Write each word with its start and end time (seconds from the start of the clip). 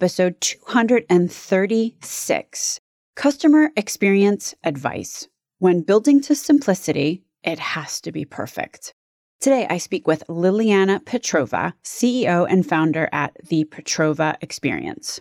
episode 0.00 0.40
236 0.40 2.80
Customer 3.16 3.70
Experience 3.76 4.54
Advice. 4.64 5.28
When 5.58 5.82
building 5.82 6.22
to 6.22 6.34
simplicity, 6.34 7.22
it 7.44 7.58
has 7.58 8.00
to 8.00 8.10
be 8.10 8.24
perfect. 8.24 8.94
Today, 9.40 9.66
I 9.68 9.76
speak 9.76 10.06
with 10.06 10.24
Liliana 10.26 11.04
Petrova, 11.04 11.74
CEO 11.84 12.46
and 12.48 12.66
founder 12.66 13.10
at 13.12 13.36
the 13.46 13.66
Petrova 13.66 14.36
Experience. 14.40 15.20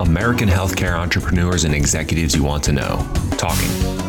American 0.00 0.50
healthcare 0.50 0.98
entrepreneurs 0.98 1.64
and 1.64 1.74
executives 1.74 2.36
you 2.36 2.44
want 2.44 2.62
to 2.64 2.72
know. 2.72 3.10
Talking. 3.38 4.07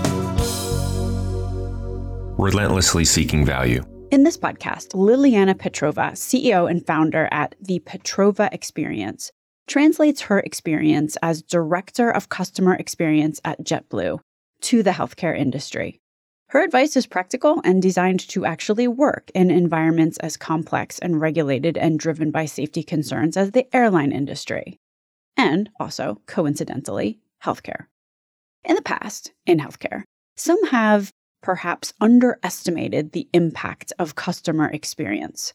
Relentlessly 2.40 3.04
seeking 3.04 3.44
value. 3.44 3.84
In 4.12 4.24
this 4.24 4.38
podcast, 4.38 4.94
Liliana 4.94 5.54
Petrova, 5.54 6.14
CEO 6.14 6.72
and 6.72 6.88
founder 6.88 7.28
at 7.32 7.54
the 7.60 7.82
Petrova 7.82 8.48
Experience, 8.54 9.30
translates 9.68 10.22
her 10.22 10.40
experience 10.40 11.18
as 11.22 11.42
Director 11.42 12.10
of 12.10 12.30
Customer 12.30 12.76
Experience 12.76 13.42
at 13.44 13.66
JetBlue 13.66 14.20
to 14.62 14.82
the 14.82 14.92
healthcare 14.92 15.38
industry. 15.38 16.00
Her 16.48 16.64
advice 16.64 16.96
is 16.96 17.06
practical 17.06 17.62
and 17.66 17.82
designed 17.82 18.22
to 18.30 18.46
actually 18.46 18.88
work 18.88 19.30
in 19.36 19.52
environments 19.52 20.18
as 20.20 20.38
complex 20.38 20.98
and 20.98 21.20
regulated 21.20 21.78
and 21.78 22.00
driven 22.00 22.32
by 22.32 22.46
safety 22.46 22.84
concerns 22.84 23.36
as 23.36 23.52
the 23.52 23.68
airline 23.76 24.14
industry, 24.14 24.78
and 25.36 25.70
also, 25.78 26.22
coincidentally, 26.26 27.20
healthcare. 27.44 27.88
In 28.64 28.76
the 28.76 28.82
past, 28.82 29.34
in 29.46 29.60
healthcare, 29.60 30.04
some 30.38 30.68
have 30.68 31.12
perhaps 31.42 31.94
underestimated 32.02 33.12
the 33.12 33.28
impact 33.34 33.94
of 34.00 34.16
customer 34.16 34.70
experience. 34.70 35.54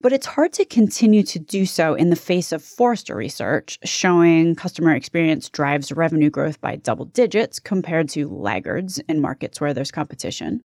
But 0.00 0.12
it's 0.12 0.26
hard 0.26 0.52
to 0.54 0.64
continue 0.64 1.22
to 1.22 1.38
do 1.38 1.64
so 1.64 1.94
in 1.94 2.10
the 2.10 2.16
face 2.16 2.50
of 2.50 2.64
Forrester 2.64 3.14
research 3.14 3.78
showing 3.84 4.56
customer 4.56 4.94
experience 4.94 5.48
drives 5.48 5.92
revenue 5.92 6.28
growth 6.28 6.60
by 6.60 6.74
double 6.74 7.04
digits 7.04 7.60
compared 7.60 8.08
to 8.10 8.28
laggards 8.28 8.98
in 9.08 9.20
markets 9.20 9.60
where 9.60 9.72
there's 9.72 9.92
competition. 9.92 10.60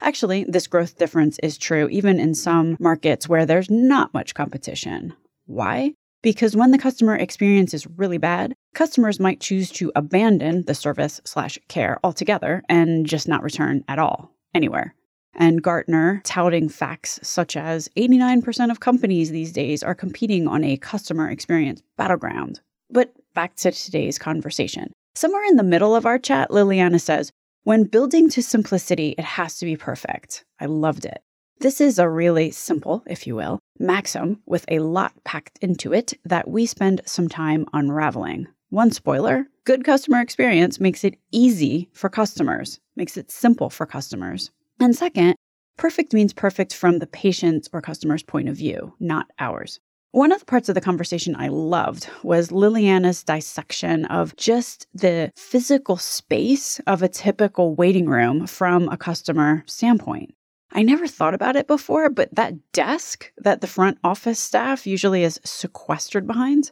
Actually, 0.00 0.44
this 0.48 0.66
growth 0.66 0.98
difference 0.98 1.38
is 1.44 1.56
true 1.56 1.88
even 1.90 2.18
in 2.18 2.34
some 2.34 2.76
markets 2.80 3.28
where 3.28 3.46
there's 3.46 3.70
not 3.70 4.12
much 4.12 4.34
competition. 4.34 5.14
Why? 5.46 5.94
Because 6.22 6.56
when 6.56 6.70
the 6.70 6.78
customer 6.78 7.16
experience 7.16 7.74
is 7.74 7.86
really 7.86 8.18
bad, 8.18 8.54
customers 8.74 9.20
might 9.20 9.40
choose 9.40 9.70
to 9.72 9.92
abandon 9.94 10.64
the 10.66 10.74
service 10.74 11.20
slash 11.24 11.58
care 11.68 11.98
altogether 12.04 12.62
and 12.68 13.06
just 13.06 13.28
not 13.28 13.42
return 13.42 13.84
at 13.88 13.98
all 13.98 14.32
anywhere 14.54 14.94
and 15.34 15.62
Gartner 15.62 16.20
touting 16.24 16.68
facts 16.68 17.18
such 17.22 17.56
as 17.56 17.88
89% 17.96 18.70
of 18.70 18.80
companies 18.80 19.30
these 19.30 19.52
days 19.52 19.82
are 19.82 19.94
competing 19.94 20.46
on 20.46 20.64
a 20.64 20.76
customer 20.76 21.30
experience 21.30 21.82
battleground. 21.96 22.60
But 22.90 23.12
back 23.34 23.56
to 23.56 23.72
today's 23.72 24.18
conversation. 24.18 24.92
Somewhere 25.14 25.44
in 25.44 25.56
the 25.56 25.62
middle 25.62 25.94
of 25.94 26.06
our 26.06 26.18
chat, 26.18 26.50
Liliana 26.50 27.00
says, 27.00 27.30
When 27.64 27.84
building 27.84 28.28
to 28.30 28.42
simplicity, 28.42 29.14
it 29.18 29.24
has 29.24 29.58
to 29.58 29.64
be 29.64 29.76
perfect. 29.76 30.44
I 30.60 30.66
loved 30.66 31.04
it. 31.04 31.22
This 31.62 31.80
is 31.80 32.00
a 32.00 32.08
really 32.08 32.48
hmm. 32.48 32.54
simple, 32.54 33.04
if 33.06 33.24
you 33.24 33.36
will, 33.36 33.60
maxim 33.78 34.42
with 34.46 34.64
a 34.66 34.80
lot 34.80 35.12
packed 35.22 35.60
into 35.62 35.92
it 35.92 36.12
that 36.24 36.48
we 36.48 36.66
spend 36.66 37.02
some 37.06 37.28
time 37.28 37.66
unraveling. 37.72 38.48
One 38.70 38.90
spoiler 38.90 39.46
good 39.64 39.84
customer 39.84 40.20
experience 40.20 40.80
makes 40.80 41.04
it 41.04 41.14
easy 41.30 41.88
for 41.92 42.08
customers, 42.08 42.80
makes 42.96 43.16
it 43.16 43.30
simple 43.30 43.70
for 43.70 43.86
customers. 43.86 44.50
And 44.80 44.96
second, 44.96 45.36
perfect 45.76 46.12
means 46.12 46.32
perfect 46.32 46.74
from 46.74 46.98
the 46.98 47.06
patient's 47.06 47.68
or 47.72 47.80
customer's 47.80 48.24
point 48.24 48.48
of 48.48 48.56
view, 48.56 48.94
not 48.98 49.28
ours. 49.38 49.78
One 50.10 50.32
of 50.32 50.40
the 50.40 50.46
parts 50.46 50.68
of 50.68 50.74
the 50.74 50.80
conversation 50.80 51.36
I 51.36 51.46
loved 51.46 52.08
was 52.24 52.50
Liliana's 52.50 53.22
dissection 53.22 54.04
of 54.06 54.34
just 54.34 54.88
the 54.92 55.30
physical 55.36 55.96
space 55.96 56.80
of 56.88 57.04
a 57.04 57.08
typical 57.08 57.76
waiting 57.76 58.08
room 58.08 58.48
from 58.48 58.88
a 58.88 58.96
customer 58.96 59.62
standpoint. 59.68 60.34
I 60.74 60.82
never 60.82 61.06
thought 61.06 61.34
about 61.34 61.56
it 61.56 61.66
before, 61.66 62.08
but 62.08 62.34
that 62.34 62.72
desk 62.72 63.30
that 63.36 63.60
the 63.60 63.66
front 63.66 63.98
office 64.02 64.40
staff 64.40 64.86
usually 64.86 65.22
is 65.22 65.40
sequestered 65.44 66.26
behind, 66.26 66.70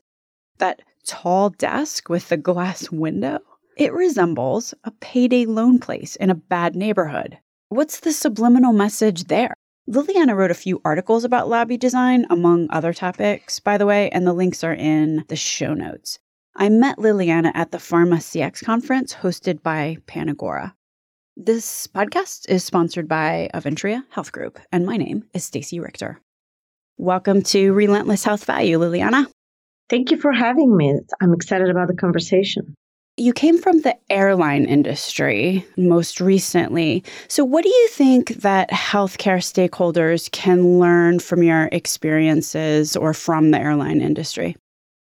that 0.58 0.80
tall 1.06 1.50
desk 1.50 2.08
with 2.08 2.28
the 2.28 2.36
glass 2.36 2.90
window, 2.92 3.40
it 3.76 3.92
resembles 3.92 4.74
a 4.84 4.90
payday 4.90 5.44
loan 5.44 5.78
place 5.78 6.16
in 6.16 6.30
a 6.30 6.34
bad 6.34 6.74
neighborhood. 6.74 7.38
What's 7.68 8.00
the 8.00 8.12
subliminal 8.12 8.72
message 8.72 9.24
there? 9.24 9.54
Liliana 9.88 10.36
wrote 10.36 10.50
a 10.50 10.54
few 10.54 10.80
articles 10.84 11.24
about 11.24 11.48
lobby 11.48 11.76
design, 11.76 12.26
among 12.30 12.68
other 12.70 12.92
topics, 12.92 13.60
by 13.60 13.76
the 13.76 13.86
way, 13.86 14.08
and 14.10 14.26
the 14.26 14.32
links 14.32 14.62
are 14.62 14.74
in 14.74 15.24
the 15.28 15.36
show 15.36 15.74
notes. 15.74 16.18
I 16.56 16.68
met 16.68 16.98
Liliana 16.98 17.52
at 17.54 17.70
the 17.70 17.78
Pharma 17.78 18.16
CX 18.16 18.64
conference 18.64 19.14
hosted 19.14 19.62
by 19.62 19.98
Panagora. 20.06 20.74
This 21.36 21.86
podcast 21.86 22.48
is 22.48 22.64
sponsored 22.64 23.08
by 23.08 23.48
Aventria 23.54 24.02
Health 24.10 24.32
Group, 24.32 24.58
and 24.72 24.84
my 24.84 24.96
name 24.96 25.24
is 25.32 25.44
Stacey 25.44 25.78
Richter. 25.78 26.20
Welcome 26.98 27.42
to 27.44 27.72
Relentless 27.72 28.24
Health 28.24 28.44
Value, 28.44 28.78
Liliana. 28.78 29.26
Thank 29.88 30.10
you 30.10 30.18
for 30.18 30.32
having 30.32 30.76
me. 30.76 30.98
I'm 31.20 31.32
excited 31.32 31.70
about 31.70 31.86
the 31.86 31.94
conversation. 31.94 32.74
You 33.16 33.32
came 33.32 33.58
from 33.58 33.80
the 33.80 33.96
airline 34.10 34.64
industry 34.64 35.64
most 35.76 36.20
recently. 36.20 37.04
So, 37.28 37.44
what 37.44 37.62
do 37.62 37.70
you 37.70 37.88
think 37.88 38.34
that 38.42 38.68
healthcare 38.70 39.38
stakeholders 39.38 40.30
can 40.32 40.80
learn 40.80 41.20
from 41.20 41.44
your 41.44 41.68
experiences 41.70 42.96
or 42.96 43.14
from 43.14 43.52
the 43.52 43.58
airline 43.60 44.00
industry? 44.00 44.56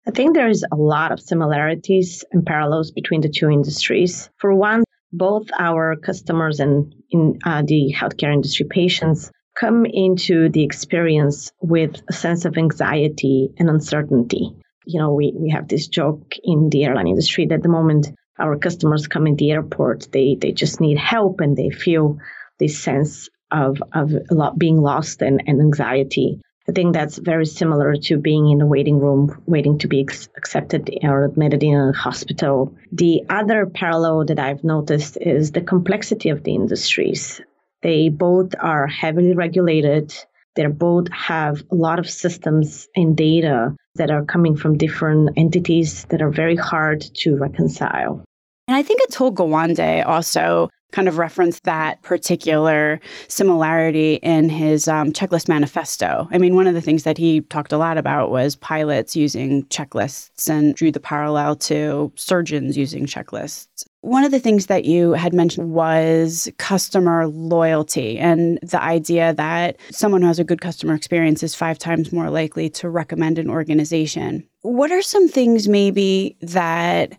I 0.06 0.10
think 0.10 0.34
there 0.34 0.48
is 0.48 0.64
a 0.70 0.76
lot 0.76 1.12
of 1.12 1.20
similarities 1.20 2.25
and 2.30 2.44
parallels 2.44 2.91
between 2.91 3.22
the 3.22 3.28
two 3.28 3.50
industries. 3.50 4.28
For 4.36 4.54
one, 4.54 4.84
both 5.12 5.48
our 5.59 5.97
customers 5.97 6.60
and 6.60 6.94
in 7.10 7.38
uh, 7.44 7.62
the 7.66 7.94
healthcare 7.97 8.32
industry 8.32 8.66
patients 8.69 9.31
come 9.59 9.84
into 9.84 10.48
the 10.48 10.62
experience 10.62 11.53
with 11.60 12.00
a 12.09 12.12
sense 12.12 12.44
of 12.44 12.56
anxiety 12.56 13.50
and 13.59 13.69
uncertainty 13.69 14.54
you 14.91 14.98
know, 14.98 15.12
we, 15.12 15.32
we 15.37 15.50
have 15.50 15.69
this 15.69 15.87
joke 15.87 16.34
in 16.43 16.71
the 16.71 16.84
airline 16.84 17.06
industry 17.06 17.47
that 17.47 17.62
the 17.62 17.69
moment 17.69 18.09
our 18.38 18.56
customers 18.56 19.06
come 19.06 19.26
in 19.26 19.37
the 19.37 19.50
airport, 19.53 20.09
they, 20.12 20.37
they 20.41 20.53
just 20.53 20.81
need 20.81 20.98
help 20.98 21.41
and 21.41 21.56
they 21.56 21.71
feel 21.71 22.19
this 22.59 22.78
sense 22.78 23.28
of, 23.50 23.82
of 23.92 24.12
being 24.59 24.81
lost 24.81 25.22
and, 25.22 25.42
and 25.47 25.60
anxiety. 25.60 26.41
I 26.69 26.72
think 26.72 26.93
that's 26.93 27.19
very 27.19 27.47
similar 27.47 27.97
to 27.97 28.19
being 28.19 28.50
in 28.50 28.60
a 28.60 28.66
waiting 28.66 28.98
room, 28.98 29.43
waiting 29.47 29.78
to 29.78 29.88
be 29.88 30.03
ex- 30.03 30.28
accepted 30.37 30.91
or 31.03 31.25
admitted 31.25 31.62
in 31.62 31.75
a 31.75 31.93
hospital. 31.93 32.75
The 32.93 33.22
other 33.28 33.66
parallel 33.66 34.26
that 34.26 34.38
I've 34.38 34.62
noticed 34.62 35.16
is 35.21 35.53
the 35.53 35.62
complexity 35.62 36.28
of 36.28 36.44
the 36.44 36.54
industries. 36.54 37.41
They 37.82 38.09
both 38.09 38.54
are 38.60 38.87
heavily 38.87 39.34
regulated. 39.34 40.15
They 40.54 40.66
both 40.66 41.10
have 41.12 41.65
a 41.71 41.75
lot 41.75 41.98
of 41.98 42.10
systems 42.10 42.88
and 42.94 43.16
data 43.16 43.75
that 43.94 44.10
are 44.10 44.25
coming 44.25 44.56
from 44.56 44.77
different 44.77 45.31
entities 45.37 46.04
that 46.10 46.21
are 46.21 46.31
very 46.31 46.56
hard 46.56 47.00
to 47.16 47.37
reconcile. 47.37 48.22
And 48.69 48.77
I 48.77 48.82
think 48.82 49.00
Atul 49.03 49.34
Gawande 49.34 50.06
also 50.06 50.69
kind 50.92 51.08
of 51.08 51.18
referenced 51.18 51.64
that 51.64 52.02
particular 52.02 53.00
similarity 53.28 54.14
in 54.14 54.48
his 54.48 54.88
um, 54.88 55.12
checklist 55.12 55.48
manifesto. 55.48 56.28
I 56.30 56.38
mean, 56.38 56.54
one 56.54 56.66
of 56.66 56.74
the 56.74 56.80
things 56.80 57.04
that 57.04 57.18
he 57.18 57.40
talked 57.42 57.72
a 57.72 57.78
lot 57.78 57.98
about 57.98 58.30
was 58.30 58.56
pilots 58.56 59.16
using 59.16 59.64
checklists 59.64 60.48
and 60.48 60.74
drew 60.74 60.90
the 60.90 61.00
parallel 61.00 61.56
to 61.56 62.12
surgeons 62.16 62.76
using 62.76 63.06
checklists. 63.06 63.86
One 64.02 64.24
of 64.24 64.30
the 64.30 64.40
things 64.40 64.66
that 64.66 64.86
you 64.86 65.12
had 65.12 65.34
mentioned 65.34 65.72
was 65.72 66.48
customer 66.56 67.26
loyalty 67.26 68.18
and 68.18 68.58
the 68.62 68.82
idea 68.82 69.34
that 69.34 69.76
someone 69.91 70.22
who 70.22 70.28
has 70.28 70.38
a 70.38 70.44
good 70.44 70.62
customer 70.62 70.94
experience 70.94 71.42
is 71.42 71.54
five 71.54 71.78
times 71.78 72.10
more 72.10 72.30
likely 72.30 72.70
to 72.70 72.88
recommend 72.88 73.38
an 73.38 73.50
organization. 73.50 74.47
What 74.62 74.91
are 74.91 75.03
some 75.03 75.28
things 75.28 75.68
maybe 75.68 76.36
that 76.41 77.12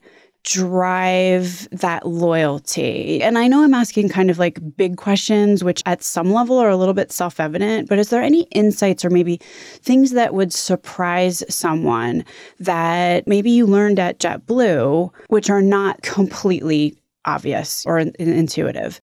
drive 0.43 1.67
that 1.71 2.07
loyalty? 2.07 3.21
And 3.21 3.37
I 3.37 3.47
know 3.47 3.63
I'm 3.63 3.73
asking 3.73 4.09
kind 4.09 4.29
of 4.29 4.39
like 4.39 4.59
big 4.75 4.97
questions, 4.97 5.63
which 5.63 5.81
at 5.85 6.03
some 6.03 6.31
level 6.31 6.57
are 6.57 6.69
a 6.69 6.77
little 6.77 6.93
bit 6.93 7.11
self 7.11 7.39
evident, 7.39 7.89
but 7.89 7.99
is 7.99 8.09
there 8.09 8.21
any 8.21 8.43
insights 8.51 9.05
or 9.05 9.09
maybe 9.09 9.39
things 9.81 10.11
that 10.11 10.33
would 10.33 10.53
surprise 10.53 11.43
someone 11.49 12.25
that 12.59 13.27
maybe 13.27 13.51
you 13.51 13.65
learned 13.65 13.99
at 13.99 14.19
JetBlue, 14.19 15.11
which 15.27 15.49
are 15.49 15.61
not 15.61 16.01
completely 16.01 16.97
obvious 17.25 17.85
or 17.85 17.99
in- 17.99 18.13
intuitive? 18.17 18.99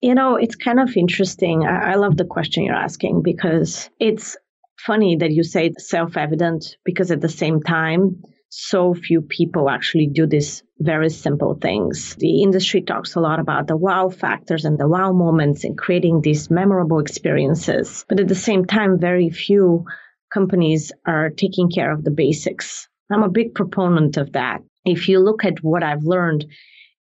You 0.00 0.14
know, 0.14 0.36
it's 0.36 0.54
kind 0.54 0.80
of 0.80 0.96
interesting. 0.96 1.66
I-, 1.66 1.92
I 1.92 1.94
love 1.96 2.16
the 2.16 2.24
question 2.24 2.64
you're 2.64 2.74
asking 2.74 3.22
because 3.22 3.90
it's 3.98 4.36
funny 4.78 5.16
that 5.16 5.32
you 5.32 5.42
say 5.42 5.72
self 5.78 6.16
evident 6.16 6.76
because 6.84 7.10
at 7.10 7.20
the 7.20 7.28
same 7.28 7.62
time, 7.62 8.22
so 8.50 8.94
few 8.94 9.20
people 9.20 9.68
actually 9.68 10.06
do 10.06 10.26
these 10.26 10.62
very 10.78 11.10
simple 11.10 11.54
things. 11.54 12.16
The 12.18 12.42
industry 12.42 12.82
talks 12.82 13.14
a 13.14 13.20
lot 13.20 13.40
about 13.40 13.66
the 13.66 13.76
wow 13.76 14.08
factors 14.08 14.64
and 14.64 14.78
the 14.78 14.88
wow 14.88 15.12
moments 15.12 15.64
and 15.64 15.76
creating 15.76 16.22
these 16.22 16.50
memorable 16.50 16.98
experiences. 16.98 18.04
But 18.08 18.20
at 18.20 18.28
the 18.28 18.34
same 18.34 18.64
time, 18.64 18.98
very 18.98 19.28
few 19.30 19.84
companies 20.32 20.92
are 21.06 21.30
taking 21.30 21.70
care 21.70 21.92
of 21.92 22.04
the 22.04 22.10
basics. 22.10 22.88
I'm 23.10 23.22
a 23.22 23.30
big 23.30 23.54
proponent 23.54 24.16
of 24.16 24.32
that. 24.32 24.62
If 24.84 25.08
you 25.08 25.20
look 25.20 25.44
at 25.44 25.62
what 25.62 25.82
I've 25.82 26.04
learned, 26.04 26.46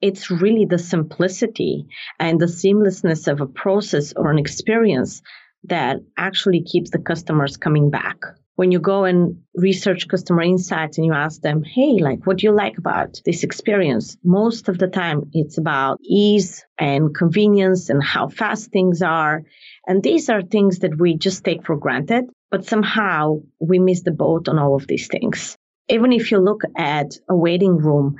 it's 0.01 0.31
really 0.31 0.65
the 0.65 0.79
simplicity 0.79 1.85
and 2.19 2.39
the 2.39 2.47
seamlessness 2.47 3.27
of 3.27 3.41
a 3.41 3.47
process 3.47 4.13
or 4.15 4.31
an 4.31 4.39
experience 4.39 5.21
that 5.65 5.97
actually 6.17 6.63
keeps 6.63 6.89
the 6.89 6.99
customers 6.99 7.57
coming 7.57 7.91
back 7.91 8.17
when 8.55 8.71
you 8.71 8.79
go 8.79 9.05
and 9.05 9.41
research 9.55 10.07
customer 10.07 10.41
insights 10.41 10.97
and 10.97 11.05
you 11.05 11.13
ask 11.13 11.41
them, 11.41 11.63
hey, 11.63 11.99
like, 11.99 12.25
what 12.25 12.37
do 12.37 12.47
you 12.47 12.51
like 12.51 12.77
about 12.77 13.19
this 13.25 13.43
experience? 13.43 14.17
Most 14.23 14.67
of 14.67 14.77
the 14.77 14.87
time, 14.87 15.29
it's 15.33 15.57
about 15.57 15.99
ease 16.03 16.65
and 16.77 17.15
convenience 17.15 17.89
and 17.89 18.03
how 18.03 18.27
fast 18.27 18.71
things 18.71 19.01
are. 19.01 19.43
And 19.87 20.03
these 20.03 20.29
are 20.29 20.41
things 20.41 20.79
that 20.79 20.99
we 20.99 21.17
just 21.17 21.43
take 21.43 21.65
for 21.65 21.77
granted, 21.77 22.25
but 22.49 22.65
somehow 22.65 23.37
we 23.59 23.79
miss 23.79 24.03
the 24.03 24.11
boat 24.11 24.49
on 24.49 24.59
all 24.59 24.75
of 24.75 24.85
these 24.85 25.07
things. 25.07 25.55
Even 25.89 26.11
if 26.11 26.31
you 26.31 26.37
look 26.37 26.61
at 26.77 27.17
a 27.29 27.35
waiting 27.35 27.77
room, 27.77 28.15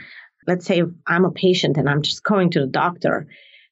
let's 0.48 0.66
say 0.66 0.82
I'm 1.06 1.26
a 1.26 1.32
patient 1.32 1.78
and 1.78 1.90
I'm 1.90 2.02
just 2.02 2.24
going 2.24 2.52
to 2.52 2.62
the 2.62 2.68
doctor, 2.68 3.28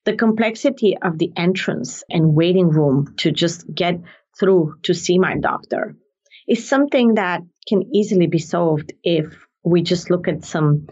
the 0.05 0.15
complexity 0.15 0.97
of 1.01 1.17
the 1.17 1.31
entrance 1.35 2.03
and 2.09 2.35
waiting 2.35 2.69
room 2.69 3.15
to 3.17 3.31
just 3.31 3.65
get 3.73 3.99
through 4.39 4.75
to 4.83 4.93
see 4.93 5.17
my 5.17 5.37
doctor 5.37 5.95
is 6.49 6.67
something 6.67 7.13
that 7.13 7.41
can 7.67 7.83
easily 7.95 8.25
be 8.25 8.39
solved 8.39 8.91
if 9.03 9.45
we 9.63 9.83
just 9.83 10.09
look 10.09 10.27
at 10.27 10.43
some 10.43 10.87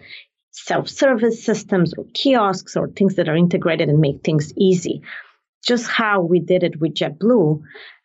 self-service 0.52 1.44
systems 1.44 1.94
or 1.98 2.06
kiosks 2.14 2.76
or 2.78 2.90
things 2.90 3.16
that 3.16 3.28
are 3.28 3.36
integrated 3.36 3.90
and 3.90 4.00
make 4.00 4.24
things 4.24 4.54
easy. 4.56 5.02
Just 5.66 5.88
how 5.88 6.22
we 6.22 6.40
did 6.40 6.64
it 6.64 6.80
with 6.80 6.94
JetBlue 6.94 7.62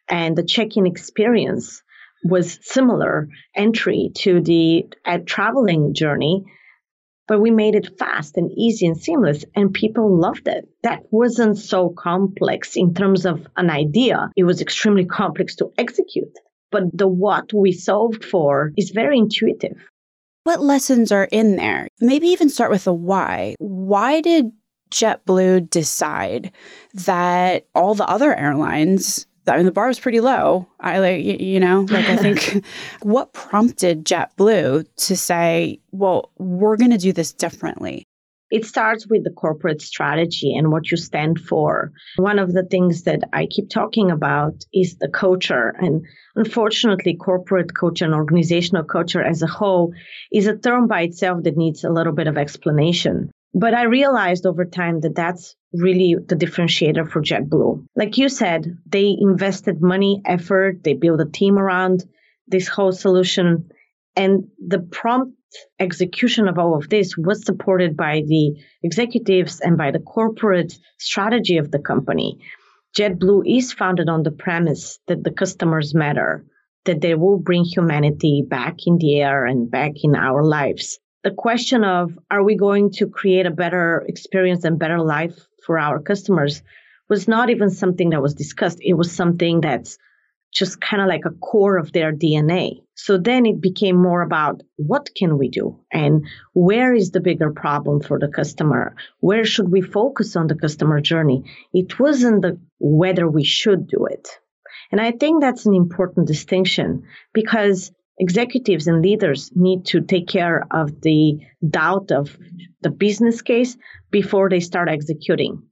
and 0.08 0.36
the 0.36 0.42
check-in 0.42 0.86
experience 0.86 1.82
was 2.24 2.58
similar 2.62 3.28
entry 3.54 4.10
to 4.14 4.40
the 4.40 4.86
uh, 5.04 5.18
traveling 5.26 5.92
journey, 5.92 6.44
but 7.28 7.40
we 7.40 7.50
made 7.50 7.74
it 7.74 7.98
fast 7.98 8.36
and 8.38 8.50
easy 8.56 8.86
and 8.86 8.96
seamless 8.96 9.44
and 9.54 9.74
people 9.74 10.18
loved 10.18 10.48
it. 10.48 10.68
That 10.84 11.02
wasn't 11.10 11.58
so 11.58 11.90
complex 11.90 12.76
in 12.76 12.94
terms 12.94 13.26
of 13.26 13.46
an 13.56 13.70
idea. 13.70 14.30
It 14.36 14.44
was 14.44 14.62
extremely 14.62 15.04
complex 15.04 15.56
to 15.56 15.72
execute 15.76 16.32
but 16.72 16.84
the 16.92 17.06
what 17.06 17.52
we 17.52 17.70
solved 17.70 18.24
for 18.24 18.72
is 18.76 18.90
very 18.90 19.18
intuitive. 19.18 19.76
What 20.44 20.60
lessons 20.60 21.12
are 21.12 21.28
in 21.30 21.56
there? 21.56 21.86
Maybe 22.00 22.26
even 22.28 22.48
start 22.48 22.72
with 22.72 22.84
the 22.84 22.92
why. 22.92 23.54
Why 23.58 24.20
did 24.20 24.50
JetBlue 24.90 25.70
decide 25.70 26.50
that 26.94 27.66
all 27.74 27.94
the 27.94 28.08
other 28.08 28.34
airlines 28.34 29.26
I 29.46 29.56
mean, 29.56 29.66
the 29.66 29.72
bar 29.72 29.88
was 29.88 29.98
pretty 29.98 30.20
low. 30.20 30.68
I 30.78 31.00
like, 31.00 31.24
you 31.24 31.58
know, 31.58 31.80
like 31.90 32.06
I 32.06 32.16
think 32.16 32.64
what 33.02 33.32
prompted 33.32 34.04
JetBlue 34.04 34.86
to 34.94 35.16
say, 35.16 35.80
well, 35.90 36.30
we're 36.38 36.76
going 36.76 36.92
to 36.92 36.98
do 36.98 37.12
this 37.12 37.32
differently? 37.32 38.06
It 38.52 38.66
starts 38.66 39.06
with 39.08 39.24
the 39.24 39.30
corporate 39.30 39.80
strategy 39.80 40.54
and 40.54 40.70
what 40.70 40.90
you 40.90 40.98
stand 40.98 41.40
for. 41.40 41.90
One 42.16 42.38
of 42.38 42.52
the 42.52 42.64
things 42.64 43.04
that 43.04 43.22
I 43.32 43.46
keep 43.46 43.70
talking 43.70 44.10
about 44.10 44.66
is 44.74 44.96
the 44.96 45.08
culture. 45.08 45.74
And 45.78 46.04
unfortunately, 46.36 47.16
corporate 47.16 47.74
culture 47.74 48.04
and 48.04 48.12
organizational 48.14 48.84
culture 48.84 49.22
as 49.22 49.40
a 49.40 49.46
whole 49.46 49.94
is 50.30 50.46
a 50.46 50.58
term 50.58 50.86
by 50.86 51.00
itself 51.02 51.44
that 51.44 51.56
needs 51.56 51.82
a 51.82 51.90
little 51.90 52.12
bit 52.12 52.26
of 52.26 52.36
explanation. 52.36 53.30
But 53.54 53.72
I 53.72 53.84
realized 53.84 54.44
over 54.44 54.66
time 54.66 55.00
that 55.00 55.14
that's 55.14 55.56
really 55.72 56.16
the 56.16 56.36
differentiator 56.36 57.10
for 57.10 57.22
JetBlue. 57.22 57.86
Like 57.96 58.18
you 58.18 58.28
said, 58.28 58.76
they 58.86 59.16
invested 59.18 59.80
money, 59.80 60.20
effort, 60.26 60.84
they 60.84 60.92
built 60.92 61.22
a 61.22 61.30
team 61.30 61.58
around 61.58 62.04
this 62.46 62.68
whole 62.68 62.92
solution. 62.92 63.70
And 64.16 64.44
the 64.58 64.80
prompt 64.80 65.36
execution 65.78 66.48
of 66.48 66.58
all 66.58 66.76
of 66.76 66.88
this 66.88 67.16
was 67.16 67.44
supported 67.44 67.96
by 67.96 68.22
the 68.26 68.54
executives 68.82 69.60
and 69.60 69.76
by 69.76 69.90
the 69.90 70.00
corporate 70.00 70.78
strategy 70.98 71.58
of 71.58 71.70
the 71.70 71.78
company. 71.78 72.38
JetBlue 72.96 73.58
is 73.58 73.72
founded 73.72 74.08
on 74.08 74.22
the 74.22 74.30
premise 74.30 74.98
that 75.06 75.24
the 75.24 75.30
customers 75.30 75.94
matter, 75.94 76.44
that 76.84 77.00
they 77.00 77.14
will 77.14 77.38
bring 77.38 77.64
humanity 77.64 78.44
back 78.46 78.86
in 78.86 78.98
the 78.98 79.20
air 79.20 79.46
and 79.46 79.70
back 79.70 79.92
in 80.02 80.14
our 80.14 80.44
lives. 80.44 80.98
The 81.24 81.30
question 81.30 81.84
of 81.84 82.18
are 82.30 82.42
we 82.42 82.56
going 82.56 82.90
to 82.92 83.06
create 83.06 83.46
a 83.46 83.50
better 83.50 84.04
experience 84.08 84.64
and 84.64 84.78
better 84.78 85.00
life 85.00 85.38
for 85.64 85.78
our 85.78 86.00
customers 86.02 86.62
was 87.08 87.28
not 87.28 87.50
even 87.50 87.70
something 87.70 88.10
that 88.10 88.22
was 88.22 88.34
discussed. 88.34 88.78
It 88.80 88.94
was 88.94 89.12
something 89.12 89.60
that's 89.60 89.98
just 90.52 90.80
kind 90.80 91.02
of 91.02 91.08
like 91.08 91.24
a 91.24 91.30
core 91.30 91.78
of 91.78 91.92
their 91.92 92.12
DNA. 92.12 92.82
So 92.94 93.16
then 93.16 93.46
it 93.46 93.60
became 93.60 93.96
more 93.96 94.20
about 94.22 94.62
what 94.76 95.08
can 95.16 95.38
we 95.38 95.48
do 95.48 95.80
and 95.90 96.26
where 96.52 96.94
is 96.94 97.10
the 97.10 97.20
bigger 97.20 97.50
problem 97.50 98.00
for 98.00 98.18
the 98.18 98.28
customer? 98.28 98.94
Where 99.20 99.44
should 99.44 99.70
we 99.70 99.80
focus 99.80 100.36
on 100.36 100.46
the 100.46 100.54
customer 100.54 101.00
journey? 101.00 101.44
It 101.72 101.98
wasn't 101.98 102.42
the 102.42 102.60
whether 102.78 103.28
we 103.28 103.44
should 103.44 103.88
do 103.88 104.06
it. 104.06 104.28
And 104.90 105.00
I 105.00 105.12
think 105.12 105.40
that's 105.40 105.64
an 105.64 105.74
important 105.74 106.26
distinction 106.26 107.04
because 107.32 107.90
executives 108.18 108.86
and 108.86 109.00
leaders 109.00 109.50
need 109.54 109.86
to 109.86 110.02
take 110.02 110.28
care 110.28 110.66
of 110.70 111.00
the 111.00 111.38
doubt 111.66 112.12
of 112.12 112.36
the 112.82 112.90
business 112.90 113.40
case 113.40 113.76
before 114.10 114.50
they 114.50 114.60
start 114.60 114.90
executing. 114.90 115.62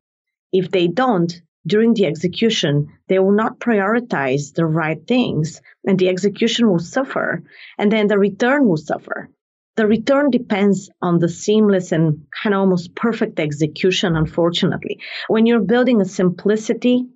If 0.53 0.71
they 0.71 0.89
don't, 0.89 1.33
during 1.67 1.95
the 1.95 2.07
execution, 2.07 2.89
they 3.09 3.19
will 3.19 3.33
not 3.33 3.59
prioritize 3.59 4.55
the 4.55 4.67
right 4.67 5.07
things 5.07 5.61
and 5.85 5.99
the 5.99 6.09
execution 6.09 6.69
will 6.71 6.79
suffer 6.79 7.43
and 7.79 7.93
then 7.93 8.07
the 8.07 8.19
return 8.19 8.67
will 8.67 8.77
suffer. 8.77 9.29
The 9.77 9.87
return 9.87 10.31
depends 10.31 10.91
on 11.01 11.21
the 11.21 11.29
seamless 11.29 11.93
and 11.93 12.27
kind 12.43 12.55
of 12.55 12.61
almost 12.61 12.95
perfect 12.95 13.39
execution, 13.39 14.17
unfortunately. 14.17 15.01
When 15.29 15.47
you're 15.47 15.61
building 15.61 16.01
a 16.01 16.05
simplicity, 16.05 17.07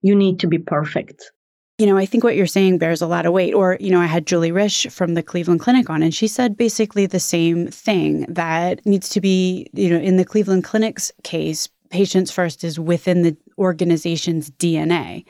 you 0.00 0.14
need 0.14 0.40
to 0.40 0.46
be 0.46 0.58
perfect. 0.58 1.30
You 1.78 1.86
know, 1.86 1.96
I 1.96 2.06
think 2.06 2.22
what 2.22 2.36
you're 2.36 2.46
saying 2.46 2.78
bears 2.78 3.02
a 3.02 3.06
lot 3.06 3.26
of 3.26 3.32
weight. 3.32 3.52
Or, 3.52 3.76
you 3.80 3.90
know, 3.90 4.00
I 4.00 4.06
had 4.06 4.26
Julie 4.26 4.52
Risch 4.52 4.90
from 4.92 5.14
the 5.14 5.24
Cleveland 5.24 5.60
Clinic 5.60 5.90
on, 5.90 6.02
and 6.02 6.14
she 6.14 6.28
said 6.28 6.56
basically 6.56 7.06
the 7.06 7.18
same 7.18 7.66
thing 7.66 8.26
that 8.28 8.84
needs 8.86 9.08
to 9.08 9.20
be, 9.20 9.68
you 9.72 9.90
know, 9.90 9.98
in 9.98 10.16
the 10.16 10.24
Cleveland 10.24 10.62
Clinic's 10.62 11.10
case, 11.24 11.68
patients 11.90 12.30
first 12.30 12.62
is 12.62 12.78
within 12.78 13.22
the 13.22 13.36
organization's 13.58 14.50
DNA. 14.50 15.24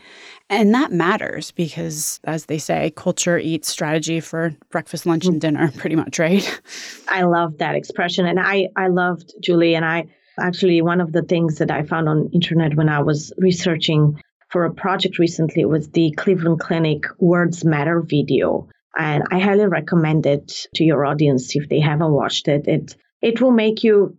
And 0.51 0.75
that 0.75 0.93
matters 0.93 1.51
because, 1.51 2.21
as 2.25 2.47
they 2.47 2.59
say, 2.59 2.93
culture 2.97 3.39
eats 3.39 3.69
strategy 3.69 4.21
for 4.21 4.55
breakfast, 4.71 5.07
lunch, 5.07 5.27
and 5.27 5.37
mm. 5.37 5.41
dinner, 5.41 5.73
pretty 5.77 5.97
much, 5.97 6.19
right? 6.19 6.61
I 7.09 7.23
love 7.23 7.59
that 7.59 7.75
expression. 7.75 8.27
And 8.27 8.39
I, 8.39 8.69
I 8.77 8.89
loved 8.89 9.35
Julie. 9.43 9.75
And 9.75 9.85
I 9.85 10.07
actually, 10.39 10.83
one 10.83 11.01
of 11.01 11.13
the 11.13 11.23
things 11.23 11.59
that 11.59 11.71
I 11.71 11.83
found 11.83 12.09
on 12.09 12.31
internet 12.33 12.77
when 12.77 12.89
I 12.89 13.01
was 13.01 13.33
researching 13.39 14.21
for 14.51 14.65
a 14.65 14.75
project 14.75 15.19
recently 15.19 15.65
was 15.65 15.91
the 15.91 16.13
Cleveland 16.13 16.61
Clinic 16.61 17.05
Words 17.19 17.65
Matter 17.65 18.03
video. 18.03 18.69
And 18.97 19.25
I 19.33 19.41
highly 19.41 19.67
recommend 19.67 20.27
it 20.27 20.67
to 20.77 20.85
your 20.85 21.05
audience 21.05 21.57
if 21.57 21.69
they 21.69 21.81
haven't 21.81 22.13
watched 22.13 22.47
it. 22.47 22.69
It 22.69 22.95
it 23.21 23.41
will 23.41 23.53
make 23.53 23.83
you 23.83 24.17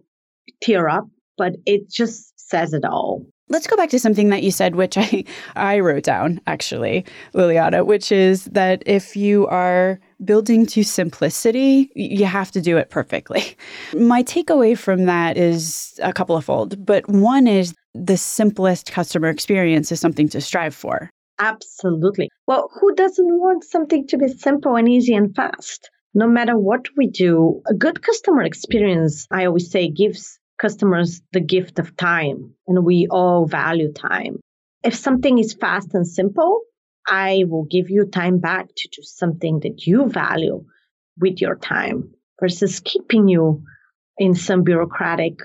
tear 0.62 0.90
up, 0.90 1.08
but 1.38 1.54
it 1.66 1.90
just 1.90 2.34
says 2.38 2.74
it 2.74 2.84
all. 2.84 3.26
Let's 3.48 3.68
go 3.68 3.78
back 3.78 3.90
to 3.92 4.00
something 4.00 4.30
that 4.30 4.42
you 4.42 4.52
said, 4.52 4.76
which 4.76 4.98
I, 4.98 5.24
I 5.56 5.80
wrote 5.80 6.04
down 6.04 6.42
actually, 6.48 7.06
Liliana, 7.34 7.86
which 7.86 8.12
is 8.12 8.46
that 8.46 8.84
if 8.86 9.16
you 9.16 9.48
are 9.48 10.00
building 10.24 10.66
to 10.68 10.84
simplicity, 10.84 11.92
you 11.96 12.26
have 12.26 12.52
to 12.52 12.62
do 12.62 12.78
it 12.78 12.90
perfectly. 12.90 13.56
My 13.94 14.24
takeaway 14.24 14.78
from 14.78 15.06
that 15.06 15.38
is 15.38 16.00
a 16.02 16.14
couple 16.14 16.36
of 16.36 16.46
fold, 16.46 16.86
but 16.86 17.08
one 17.08 17.48
is 17.48 17.74
the 17.94 18.18
simplest 18.18 18.92
customer 18.92 19.30
experience 19.30 19.92
is 19.92 20.00
something 20.00 20.28
to 20.30 20.42
strive 20.42 20.76
for. 20.76 21.10
Absolutely. 21.40 22.30
Well, 22.48 22.70
who 22.80 22.96
doesn't 22.96 23.40
want 23.40 23.64
something 23.64 24.08
to 24.08 24.18
be 24.18 24.30
simple 24.30 24.76
and 24.76 24.88
easy 24.88 25.14
and 25.14 25.36
fast? 25.36 25.90
No 26.14 26.28
matter 26.28 26.58
what 26.58 26.86
we 26.96 27.08
do, 27.08 27.62
a 27.68 27.74
good 27.74 28.02
customer 28.02 28.44
experience, 28.44 29.28
I 29.32 29.46
always 29.46 29.70
say, 29.70 29.90
gives 29.90 30.40
customers 30.58 31.22
the 31.34 31.42
gift 31.42 31.80
of 31.80 31.96
time, 31.96 32.54
and 32.68 32.86
we 32.86 33.08
all 33.10 33.46
value 33.46 33.92
time. 33.92 34.40
If 34.84 34.96
something 34.96 35.38
is 35.38 35.54
fast 35.54 35.94
and 35.94 36.08
simple, 36.08 36.62
I 37.08 37.46
will 37.48 37.66
give 37.66 37.90
you 37.90 38.06
time 38.06 38.40
back 38.40 38.68
to 38.76 38.88
do 38.90 39.02
something 39.04 39.60
that 39.62 39.86
you 39.86 40.10
value 40.10 40.66
with 41.20 41.42
your 41.42 41.56
time 41.56 42.14
versus 42.40 42.80
keeping 42.80 43.28
you 43.28 43.64
in 44.18 44.34
some 44.34 44.64
bureaucratic, 44.64 45.40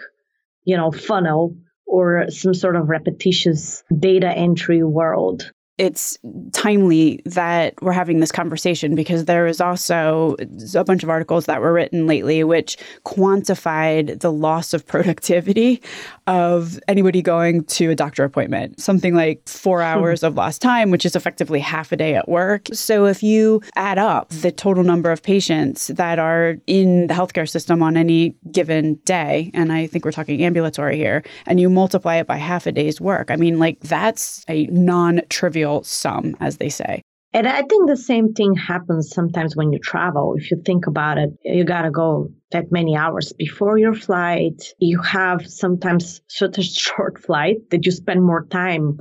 you 0.64 0.76
know, 0.76 0.90
funnel 0.90 1.56
or 1.86 2.30
some 2.30 2.54
sort 2.54 2.76
of 2.76 2.88
repetitious 2.88 3.82
data 3.96 4.28
entry 4.28 4.82
world. 4.82 5.50
It's 5.80 6.18
timely 6.52 7.22
that 7.24 7.72
we're 7.80 7.90
having 7.90 8.20
this 8.20 8.30
conversation 8.30 8.94
because 8.94 9.24
there 9.24 9.46
is 9.46 9.62
also 9.62 10.36
a 10.74 10.84
bunch 10.84 11.02
of 11.02 11.08
articles 11.08 11.46
that 11.46 11.62
were 11.62 11.72
written 11.72 12.06
lately 12.06 12.44
which 12.44 12.76
quantified 13.06 14.20
the 14.20 14.30
loss 14.30 14.74
of 14.74 14.86
productivity 14.90 15.82
of 16.26 16.78
anybody 16.86 17.22
going 17.22 17.64
to 17.64 17.90
a 17.90 17.94
doctor 17.94 18.24
appointment, 18.24 18.78
something 18.78 19.14
like 19.14 19.48
four 19.48 19.78
hmm. 19.78 19.86
hours 19.86 20.22
of 20.22 20.34
lost 20.34 20.60
time, 20.60 20.90
which 20.90 21.06
is 21.06 21.16
effectively 21.16 21.60
half 21.60 21.92
a 21.92 21.96
day 21.96 22.14
at 22.14 22.28
work. 22.28 22.68
So 22.74 23.06
if 23.06 23.22
you 23.22 23.62
add 23.74 23.96
up 23.96 24.28
the 24.28 24.52
total 24.52 24.84
number 24.84 25.10
of 25.10 25.22
patients 25.22 25.86
that 25.86 26.18
are 26.18 26.58
in 26.66 27.06
the 27.06 27.14
healthcare 27.14 27.48
system 27.48 27.82
on 27.82 27.96
any 27.96 28.36
given 28.52 28.96
day, 29.06 29.50
and 29.54 29.72
I 29.72 29.86
think 29.86 30.04
we're 30.04 30.12
talking 30.12 30.44
ambulatory 30.44 30.98
here, 30.98 31.22
and 31.46 31.58
you 31.58 31.70
multiply 31.70 32.16
it 32.16 32.26
by 32.26 32.36
half 32.36 32.66
a 32.66 32.72
day's 32.72 33.00
work, 33.00 33.30
I 33.30 33.36
mean, 33.36 33.58
like 33.58 33.80
that's 33.80 34.44
a 34.46 34.66
non 34.66 35.22
trivial 35.30 35.69
sum, 35.82 36.36
as 36.40 36.56
they 36.56 36.68
say. 36.68 37.02
And 37.32 37.46
I 37.46 37.62
think 37.62 37.88
the 37.88 37.96
same 37.96 38.32
thing 38.32 38.54
happens 38.54 39.10
sometimes 39.10 39.54
when 39.54 39.72
you 39.72 39.78
travel. 39.78 40.34
If 40.36 40.50
you 40.50 40.60
think 40.66 40.88
about 40.88 41.16
it, 41.16 41.30
you 41.44 41.62
got 41.64 41.82
to 41.82 41.90
go 41.90 42.28
that 42.50 42.72
many 42.72 42.96
hours 42.96 43.32
before 43.32 43.78
your 43.78 43.94
flight. 43.94 44.74
You 44.78 45.00
have 45.02 45.46
sometimes 45.46 46.22
such 46.26 46.58
a 46.58 46.62
short 46.62 47.22
flight 47.22 47.70
that 47.70 47.86
you 47.86 47.92
spend 47.92 48.24
more 48.24 48.46
time 48.46 48.98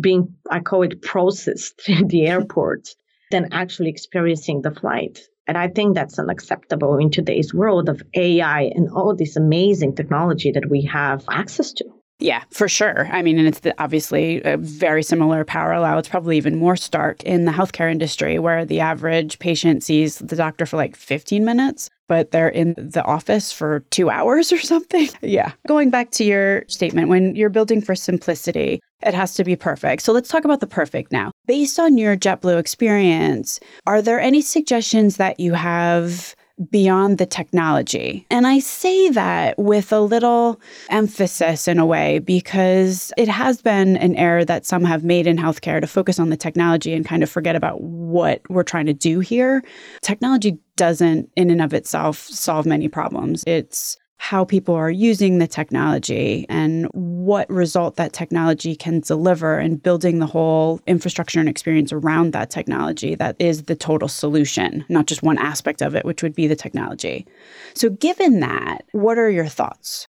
being, 0.00 0.34
I 0.50 0.58
call 0.58 0.82
it 0.82 1.02
processed 1.02 1.82
in 1.88 2.08
the 2.08 2.26
airport 2.26 2.88
than 3.30 3.52
actually 3.52 3.90
experiencing 3.90 4.62
the 4.62 4.72
flight. 4.72 5.20
And 5.46 5.56
I 5.56 5.68
think 5.68 5.94
that's 5.94 6.18
unacceptable 6.18 6.96
in 6.98 7.10
today's 7.10 7.54
world 7.54 7.88
of 7.88 8.02
AI 8.14 8.70
and 8.74 8.88
all 8.90 9.14
this 9.14 9.36
amazing 9.36 9.94
technology 9.94 10.50
that 10.52 10.68
we 10.68 10.82
have 10.82 11.24
access 11.30 11.72
to. 11.74 11.84
Yeah, 12.22 12.44
for 12.50 12.68
sure. 12.68 13.08
I 13.10 13.20
mean, 13.20 13.36
and 13.36 13.48
it's 13.48 13.60
obviously 13.78 14.40
a 14.44 14.56
very 14.56 15.02
similar 15.02 15.44
parallel. 15.44 15.98
It's 15.98 16.08
probably 16.08 16.36
even 16.36 16.56
more 16.56 16.76
stark 16.76 17.20
in 17.24 17.46
the 17.46 17.50
healthcare 17.52 17.90
industry 17.90 18.38
where 18.38 18.64
the 18.64 18.78
average 18.78 19.40
patient 19.40 19.82
sees 19.82 20.18
the 20.18 20.36
doctor 20.36 20.64
for 20.64 20.76
like 20.76 20.94
15 20.94 21.44
minutes, 21.44 21.90
but 22.06 22.30
they're 22.30 22.48
in 22.48 22.74
the 22.78 23.02
office 23.02 23.50
for 23.52 23.80
two 23.90 24.08
hours 24.08 24.52
or 24.52 24.60
something. 24.60 25.08
Yeah. 25.22 25.52
Going 25.66 25.90
back 25.90 26.10
to 26.12 26.24
your 26.24 26.64
statement, 26.68 27.08
when 27.08 27.34
you're 27.34 27.48
building 27.48 27.80
for 27.80 27.94
simplicity, 27.94 28.80
it 29.02 29.14
has 29.14 29.34
to 29.34 29.44
be 29.44 29.56
perfect. 29.56 30.02
So 30.02 30.12
let's 30.12 30.28
talk 30.28 30.44
about 30.44 30.60
the 30.60 30.66
perfect 30.66 31.10
now. 31.10 31.30
Based 31.46 31.78
on 31.78 31.96
your 31.96 32.16
JetBlue 32.16 32.58
experience, 32.58 33.58
are 33.86 34.02
there 34.02 34.20
any 34.20 34.42
suggestions 34.42 35.16
that 35.16 35.40
you 35.40 35.54
have 35.54 36.34
beyond 36.70 37.18
the 37.18 37.26
technology. 37.26 38.26
And 38.30 38.46
I 38.46 38.58
say 38.58 39.08
that 39.10 39.58
with 39.58 39.92
a 39.92 40.00
little 40.00 40.60
emphasis 40.90 41.66
in 41.66 41.78
a 41.78 41.86
way 41.86 42.18
because 42.18 43.12
it 43.16 43.28
has 43.28 43.62
been 43.62 43.96
an 43.96 44.14
error 44.16 44.44
that 44.44 44.66
some 44.66 44.84
have 44.84 45.04
made 45.04 45.26
in 45.26 45.36
healthcare 45.36 45.80
to 45.80 45.86
focus 45.86 46.18
on 46.18 46.30
the 46.30 46.36
technology 46.36 46.92
and 46.92 47.04
kind 47.04 47.22
of 47.22 47.30
forget 47.30 47.56
about 47.56 47.80
what 47.80 48.42
we're 48.48 48.62
trying 48.62 48.86
to 48.86 48.94
do 48.94 49.20
here. 49.20 49.62
Technology 50.02 50.58
doesn't, 50.76 51.30
in 51.36 51.50
and 51.50 51.62
of 51.62 51.74
itself, 51.74 52.18
solve 52.18 52.66
many 52.66 52.88
problems. 52.88 53.44
It's 53.46 53.96
how 54.22 54.44
people 54.44 54.72
are 54.72 54.88
using 54.88 55.38
the 55.38 55.48
technology 55.48 56.46
and 56.48 56.86
what 56.92 57.50
result 57.50 57.96
that 57.96 58.12
technology 58.12 58.76
can 58.76 59.00
deliver 59.00 59.58
and 59.58 59.82
building 59.82 60.20
the 60.20 60.26
whole 60.26 60.80
infrastructure 60.86 61.40
and 61.40 61.48
experience 61.48 61.92
around 61.92 62.32
that 62.32 62.48
technology 62.48 63.16
that 63.16 63.34
is 63.40 63.64
the 63.64 63.74
total 63.74 64.06
solution, 64.06 64.84
not 64.88 65.06
just 65.06 65.24
one 65.24 65.38
aspect 65.38 65.82
of 65.82 65.96
it, 65.96 66.04
which 66.04 66.22
would 66.22 66.36
be 66.36 66.46
the 66.46 66.54
technology. 66.54 67.26
So, 67.74 67.90
given 67.90 68.38
that, 68.38 68.84
what 68.92 69.18
are 69.18 69.28
your 69.28 69.48
thoughts? 69.48 70.06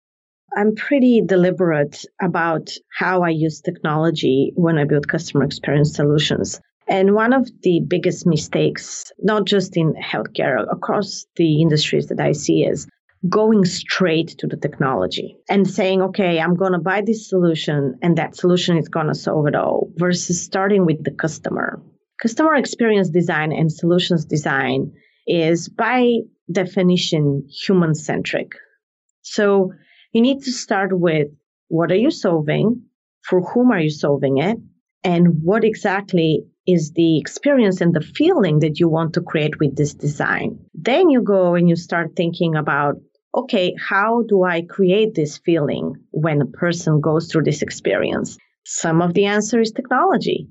I'm 0.55 0.73
pretty 0.73 1.21
deliberate 1.21 2.05
about 2.21 2.71
how 2.97 3.23
I 3.23 3.29
use 3.29 3.59
technology 3.59 4.53
when 4.55 4.77
I 4.77 4.85
build 4.85 5.09
customer 5.09 5.43
experience 5.43 5.93
solutions. 5.93 6.61
And 6.87 7.13
one 7.13 7.33
of 7.33 7.49
the 7.63 7.81
biggest 7.85 8.25
mistakes, 8.25 9.11
not 9.19 9.43
just 9.43 9.75
in 9.75 9.95
healthcare, 9.95 10.65
across 10.71 11.25
the 11.35 11.61
industries 11.61 12.07
that 12.07 12.21
I 12.21 12.31
see, 12.31 12.63
is 12.63 12.87
going 13.27 13.65
straight 13.65 14.29
to 14.37 14.47
the 14.47 14.57
technology 14.57 15.37
and 15.49 15.67
saying, 15.67 16.01
okay, 16.01 16.39
I'm 16.39 16.55
going 16.55 16.73
to 16.73 16.79
buy 16.79 17.01
this 17.01 17.29
solution 17.29 17.97
and 18.01 18.17
that 18.17 18.35
solution 18.35 18.77
is 18.77 18.89
going 18.89 19.07
to 19.07 19.15
solve 19.15 19.47
it 19.47 19.55
all 19.55 19.91
versus 19.95 20.43
starting 20.43 20.85
with 20.85 21.03
the 21.03 21.11
customer. 21.11 21.81
Customer 22.21 22.55
experience 22.55 23.09
design 23.09 23.51
and 23.51 23.71
solutions 23.71 24.25
design 24.25 24.93
is 25.25 25.67
by 25.67 26.17
definition 26.51 27.47
human 27.65 27.95
centric. 27.95 28.51
So 29.23 29.73
you 30.13 30.21
need 30.21 30.43
to 30.43 30.51
start 30.51 30.97
with 30.97 31.27
what 31.67 31.91
are 31.91 31.95
you 31.95 32.11
solving? 32.11 32.83
For 33.23 33.41
whom 33.41 33.71
are 33.71 33.79
you 33.79 33.89
solving 33.89 34.37
it? 34.37 34.57
And 35.03 35.41
what 35.43 35.63
exactly 35.63 36.45
is 36.67 36.91
the 36.91 37.17
experience 37.17 37.81
and 37.81 37.93
the 37.93 38.01
feeling 38.01 38.59
that 38.59 38.79
you 38.79 38.89
want 38.89 39.13
to 39.13 39.21
create 39.21 39.59
with 39.59 39.75
this 39.75 39.93
design. 39.93 40.59
Then 40.73 41.09
you 41.09 41.21
go 41.21 41.55
and 41.55 41.69
you 41.69 41.75
start 41.75 42.15
thinking 42.15 42.55
about 42.55 42.95
okay, 43.35 43.75
how 43.77 44.23
do 44.27 44.43
I 44.43 44.63
create 44.63 45.13
this 45.13 45.37
feeling 45.37 45.93
when 46.09 46.41
a 46.41 46.45
person 46.45 46.99
goes 47.01 47.31
through 47.31 47.43
this 47.43 47.61
experience? 47.61 48.37
Some 48.65 49.01
of 49.01 49.13
the 49.13 49.25
answer 49.25 49.61
is 49.61 49.71
technology. 49.71 50.47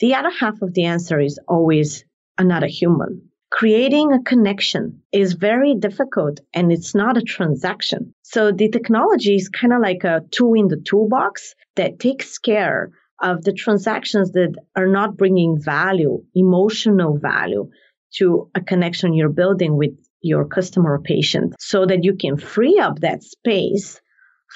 The 0.00 0.14
other 0.14 0.30
half 0.30 0.60
of 0.60 0.74
the 0.74 0.84
answer 0.84 1.20
is 1.20 1.38
always 1.46 2.04
another 2.36 2.66
human. 2.66 3.30
Creating 3.50 4.12
a 4.12 4.22
connection 4.22 5.02
is 5.12 5.34
very 5.34 5.74
difficult 5.74 6.40
and 6.52 6.72
it's 6.72 6.94
not 6.94 7.16
a 7.16 7.22
transaction. 7.22 8.12
So 8.22 8.50
the 8.50 8.68
technology 8.68 9.36
is 9.36 9.48
kind 9.48 9.72
of 9.72 9.80
like 9.80 10.02
a 10.02 10.22
tool 10.32 10.54
in 10.54 10.68
the 10.68 10.82
toolbox 10.84 11.54
that 11.76 12.00
takes 12.00 12.38
care 12.38 12.90
of 13.20 13.42
the 13.44 13.52
transactions 13.52 14.32
that 14.32 14.54
are 14.76 14.88
not 14.88 15.16
bringing 15.16 15.60
value, 15.60 16.22
emotional 16.34 17.18
value 17.18 17.70
to 18.14 18.50
a 18.54 18.60
connection 18.60 19.14
you're 19.14 19.28
building 19.28 19.76
with 19.76 19.92
your 20.20 20.46
customer 20.46 20.94
or 20.94 21.00
patient 21.00 21.54
so 21.58 21.86
that 21.86 22.04
you 22.04 22.14
can 22.16 22.36
free 22.36 22.78
up 22.78 23.00
that 23.00 23.22
space 23.22 24.00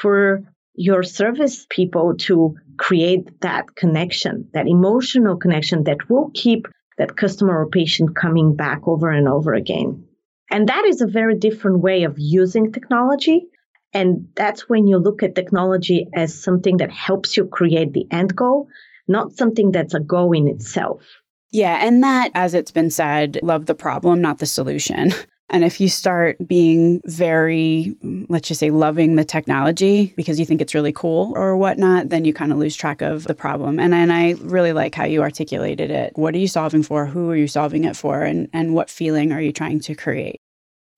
for 0.00 0.42
your 0.74 1.02
service 1.02 1.66
people 1.68 2.14
to 2.16 2.54
create 2.78 3.40
that 3.40 3.74
connection, 3.74 4.48
that 4.54 4.66
emotional 4.66 5.36
connection 5.36 5.84
that 5.84 6.08
will 6.08 6.30
keep 6.34 6.66
that 6.98 7.16
customer 7.16 7.60
or 7.60 7.68
patient 7.68 8.16
coming 8.16 8.56
back 8.56 8.86
over 8.86 9.10
and 9.10 9.28
over 9.28 9.54
again. 9.54 10.04
And 10.50 10.68
that 10.68 10.84
is 10.84 11.00
a 11.00 11.06
very 11.06 11.36
different 11.38 11.80
way 11.80 12.04
of 12.04 12.14
using 12.18 12.72
technology. 12.72 13.46
And 13.92 14.28
that's 14.36 14.68
when 14.68 14.86
you 14.86 14.98
look 14.98 15.22
at 15.22 15.34
technology 15.34 16.06
as 16.14 16.40
something 16.40 16.76
that 16.76 16.90
helps 16.90 17.36
you 17.36 17.46
create 17.46 17.92
the 17.92 18.06
end 18.10 18.36
goal, 18.36 18.68
not 19.08 19.32
something 19.32 19.72
that's 19.72 19.94
a 19.94 20.00
goal 20.00 20.32
in 20.32 20.46
itself. 20.48 21.02
Yeah, 21.50 21.84
and 21.84 22.02
that, 22.04 22.30
as 22.34 22.54
it's 22.54 22.70
been 22.70 22.90
said, 22.90 23.40
love 23.42 23.66
the 23.66 23.74
problem, 23.74 24.20
not 24.20 24.38
the 24.38 24.46
solution. 24.46 25.12
And 25.50 25.64
if 25.64 25.80
you 25.80 25.88
start 25.88 26.36
being 26.46 27.02
very, 27.04 27.96
let's 28.28 28.46
just 28.46 28.60
say, 28.60 28.70
loving 28.70 29.16
the 29.16 29.24
technology 29.24 30.14
because 30.16 30.38
you 30.38 30.46
think 30.46 30.60
it's 30.60 30.74
really 30.74 30.92
cool 30.92 31.32
or 31.36 31.56
whatnot, 31.56 32.08
then 32.08 32.24
you 32.24 32.32
kind 32.32 32.52
of 32.52 32.58
lose 32.58 32.76
track 32.76 33.02
of 33.02 33.24
the 33.24 33.34
problem. 33.34 33.80
And, 33.80 33.92
and 33.92 34.12
I 34.12 34.36
really 34.38 34.72
like 34.72 34.94
how 34.94 35.04
you 35.04 35.22
articulated 35.22 35.90
it. 35.90 36.12
What 36.14 36.34
are 36.34 36.38
you 36.38 36.46
solving 36.46 36.84
for? 36.84 37.04
Who 37.04 37.30
are 37.30 37.36
you 37.36 37.48
solving 37.48 37.84
it 37.84 37.96
for? 37.96 38.22
And, 38.22 38.48
and 38.52 38.74
what 38.74 38.88
feeling 38.88 39.32
are 39.32 39.40
you 39.40 39.52
trying 39.52 39.80
to 39.80 39.94
create? 39.96 40.39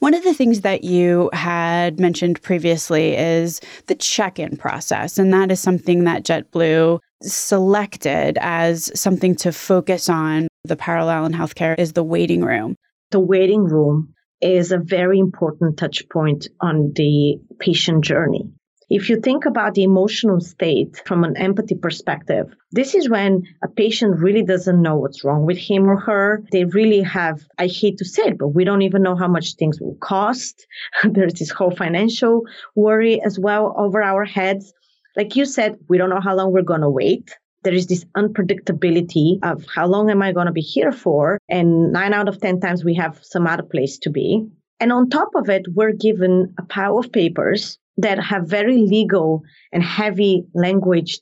One 0.03 0.15
of 0.15 0.25
the 0.25 0.35
things 0.35 0.63
that 0.63 0.83
you 0.83 1.31
had 1.33 2.01
mentioned 2.01 2.43
previously 2.43 3.17
is 3.17 3.61
the 3.87 3.95
check 3.95 4.41
in 4.41 4.57
process. 4.57 5.17
And 5.17 5.33
that 5.33 5.53
is 5.53 5.61
something 5.61 6.03
that 6.03 6.25
JetBlue 6.25 6.99
selected 7.23 8.37
as 8.41 8.91
something 9.01 9.37
to 9.37 9.53
focus 9.53 10.09
on. 10.09 10.49
The 10.65 10.75
parallel 10.75 11.27
in 11.27 11.33
healthcare 11.33 11.79
is 11.79 11.93
the 11.93 12.03
waiting 12.03 12.43
room. 12.43 12.75
The 13.13 13.21
waiting 13.21 13.63
room 13.63 14.13
is 14.41 14.73
a 14.73 14.79
very 14.79 15.21
important 15.21 15.77
touch 15.77 16.03
point 16.13 16.49
on 16.61 16.91
the 16.97 17.37
patient 17.61 18.03
journey. 18.03 18.51
If 18.95 19.09
you 19.09 19.19
think 19.19 19.47
about 19.47 19.73
the 19.73 19.85
emotional 19.85 20.39
state 20.39 21.01
from 21.07 21.25
an 21.25 21.35
empathy 21.39 21.75
perspective, 21.75 22.55
this 22.73 22.95
is 22.95 23.09
when 23.09 23.45
a 23.65 23.69
patient 23.69 24.21
really 24.21 24.43
doesn't 24.43 24.83
know 24.83 24.97
what's 24.97 25.25
wrong 25.25 25.47
with 25.47 25.57
him 25.57 25.89
or 25.89 25.99
her. 25.99 26.43
They 26.53 26.67
really 26.67 27.01
have, 27.01 27.41
I 27.57 27.69
hate 27.69 27.97
to 27.99 28.05
say 28.05 28.25
it, 28.25 28.39
but 28.39 28.49
we 28.49 28.65
don't 28.65 28.83
even 28.83 29.03
know 29.03 29.17
how 29.17 29.29
much 29.29 29.55
things 29.55 29.81
will 29.81 29.97
cost. 30.03 30.67
There's 31.05 31.33
this 31.33 31.49
whole 31.49 31.71
financial 31.71 32.43
worry 32.75 33.19
as 33.23 33.39
well 33.39 33.75
over 33.79 34.03
our 34.03 34.27
heads. 34.27 34.75
Like 35.17 35.37
you 35.37 35.47
said, 35.47 35.79
we 35.89 35.97
don't 35.97 36.11
know 36.11 36.21
how 36.21 36.37
long 36.37 36.53
we're 36.53 36.61
going 36.61 36.83
to 36.83 36.91
wait 36.91 37.35
there 37.65 37.73
is 37.73 37.87
this 37.87 38.05
unpredictability 38.17 39.39
of 39.45 39.65
how 39.73 39.87
long 39.87 40.11
am 40.11 40.21
I 40.21 40.33
going 40.33 40.49
to 40.49 40.53
be 40.53 40.61
here 40.61 40.91
for? 40.91 41.39
And 41.49 41.93
nine 41.93 42.13
out 42.13 42.29
of 42.29 42.41
10 42.41 42.59
times 42.59 42.85
we 42.85 42.97
have 42.97 43.21
some 43.23 43.47
other 43.47 43.63
place 43.63 43.99
to 43.99 44.11
be. 44.11 44.49
And 44.81 44.91
on 44.91 45.09
top 45.09 45.29
of 45.37 45.49
it, 45.49 45.67
we're 45.73 45.93
given 45.93 46.53
a 46.59 46.65
pile 46.65 46.99
of 46.99 47.13
papers 47.13 47.79
that 47.99 48.19
have 48.23 48.49
very 48.49 48.79
legal 48.79 49.43
and 49.73 49.83
heavy 49.83 50.45
language 50.55 51.21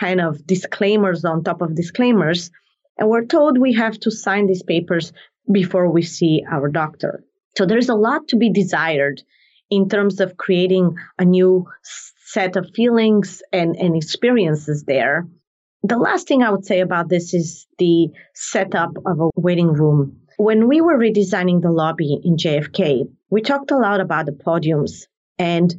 kind 0.00 0.20
of 0.20 0.46
disclaimers 0.46 1.24
on 1.24 1.44
top 1.44 1.62
of 1.62 1.74
disclaimers. 1.76 2.50
And 2.98 3.08
we're 3.08 3.26
told 3.26 3.58
we 3.58 3.74
have 3.74 3.98
to 4.00 4.10
sign 4.10 4.46
these 4.46 4.62
papers 4.62 5.12
before 5.52 5.90
we 5.90 6.02
see 6.02 6.44
our 6.50 6.68
doctor. 6.68 7.24
So 7.56 7.66
there's 7.66 7.88
a 7.88 7.94
lot 7.94 8.28
to 8.28 8.36
be 8.36 8.50
desired 8.52 9.22
in 9.70 9.88
terms 9.88 10.20
of 10.20 10.36
creating 10.36 10.96
a 11.18 11.24
new 11.24 11.66
set 12.26 12.56
of 12.56 12.70
feelings 12.74 13.42
and, 13.52 13.76
and 13.76 13.96
experiences 13.96 14.84
there 14.84 15.26
The 15.82 15.98
last 15.98 16.26
thing 16.26 16.42
I 16.42 16.50
would 16.50 16.64
say 16.64 16.80
about 16.80 17.08
this 17.08 17.32
is 17.32 17.66
the 17.78 18.08
setup 18.34 18.90
of 19.06 19.20
a 19.20 19.30
waiting 19.36 19.72
room. 19.72 20.22
When 20.36 20.66
we 20.66 20.80
were 20.80 20.98
redesigning 20.98 21.62
the 21.62 21.70
lobby 21.70 22.18
in 22.24 22.36
JFK, 22.36 23.04
we 23.30 23.40
talked 23.40 23.70
a 23.70 23.76
lot 23.76 24.00
about 24.00 24.26
the 24.26 24.32
podiums 24.32 25.06
and 25.38 25.72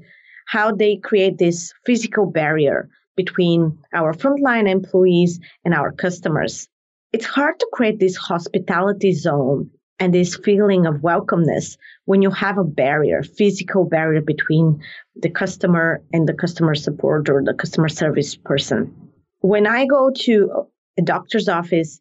how 0.47 0.71
they 0.71 0.97
create 0.97 1.37
this 1.37 1.73
physical 1.85 2.25
barrier 2.25 2.89
between 3.15 3.77
our 3.93 4.13
frontline 4.13 4.69
employees 4.69 5.39
and 5.65 5.73
our 5.73 5.91
customers. 5.91 6.67
It's 7.11 7.25
hard 7.25 7.59
to 7.59 7.67
create 7.73 7.99
this 7.99 8.15
hospitality 8.15 9.13
zone 9.13 9.69
and 9.99 10.13
this 10.13 10.35
feeling 10.35 10.85
of 10.85 11.01
welcomeness 11.01 11.77
when 12.05 12.21
you 12.21 12.29
have 12.31 12.57
a 12.57 12.63
barrier, 12.63 13.23
physical 13.23 13.83
barrier 13.85 14.21
between 14.21 14.81
the 15.15 15.29
customer 15.29 16.03
and 16.13 16.27
the 16.27 16.33
customer 16.33 16.75
support 16.75 17.29
or 17.29 17.43
the 17.43 17.53
customer 17.53 17.89
service 17.89 18.35
person. 18.35 18.93
When 19.39 19.67
I 19.67 19.85
go 19.85 20.11
to 20.11 20.67
a 20.97 21.01
doctor's 21.01 21.49
office, 21.49 21.99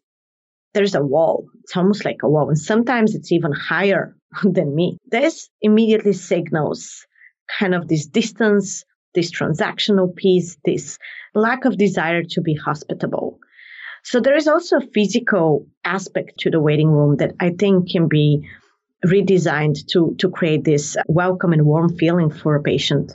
there's 0.73 0.95
a 0.95 1.03
wall. 1.03 1.47
It's 1.63 1.75
almost 1.75 2.05
like 2.05 2.21
a 2.23 2.29
wall. 2.29 2.49
And 2.49 2.59
sometimes 2.59 3.15
it's 3.15 3.31
even 3.31 3.51
higher 3.51 4.15
than 4.43 4.75
me. 4.75 4.97
This 5.09 5.49
immediately 5.61 6.13
signals 6.13 7.05
kind 7.59 7.75
of 7.75 7.87
this 7.87 8.05
distance, 8.05 8.83
this 9.13 9.31
transactional 9.31 10.15
piece, 10.15 10.57
this 10.65 10.97
lack 11.33 11.65
of 11.65 11.77
desire 11.77 12.23
to 12.23 12.41
be 12.41 12.53
hospitable. 12.53 13.39
So 14.03 14.19
there 14.19 14.35
is 14.35 14.47
also 14.47 14.77
a 14.77 14.87
physical 14.93 15.67
aspect 15.83 16.39
to 16.39 16.49
the 16.49 16.59
waiting 16.59 16.89
room 16.89 17.17
that 17.17 17.35
I 17.39 17.49
think 17.49 17.91
can 17.91 18.07
be 18.07 18.47
redesigned 19.05 19.85
to, 19.87 20.15
to 20.19 20.29
create 20.29 20.63
this 20.63 20.95
welcome 21.07 21.53
and 21.53 21.65
warm 21.65 21.97
feeling 21.97 22.29
for 22.29 22.55
a 22.55 22.61
patient. 22.61 23.11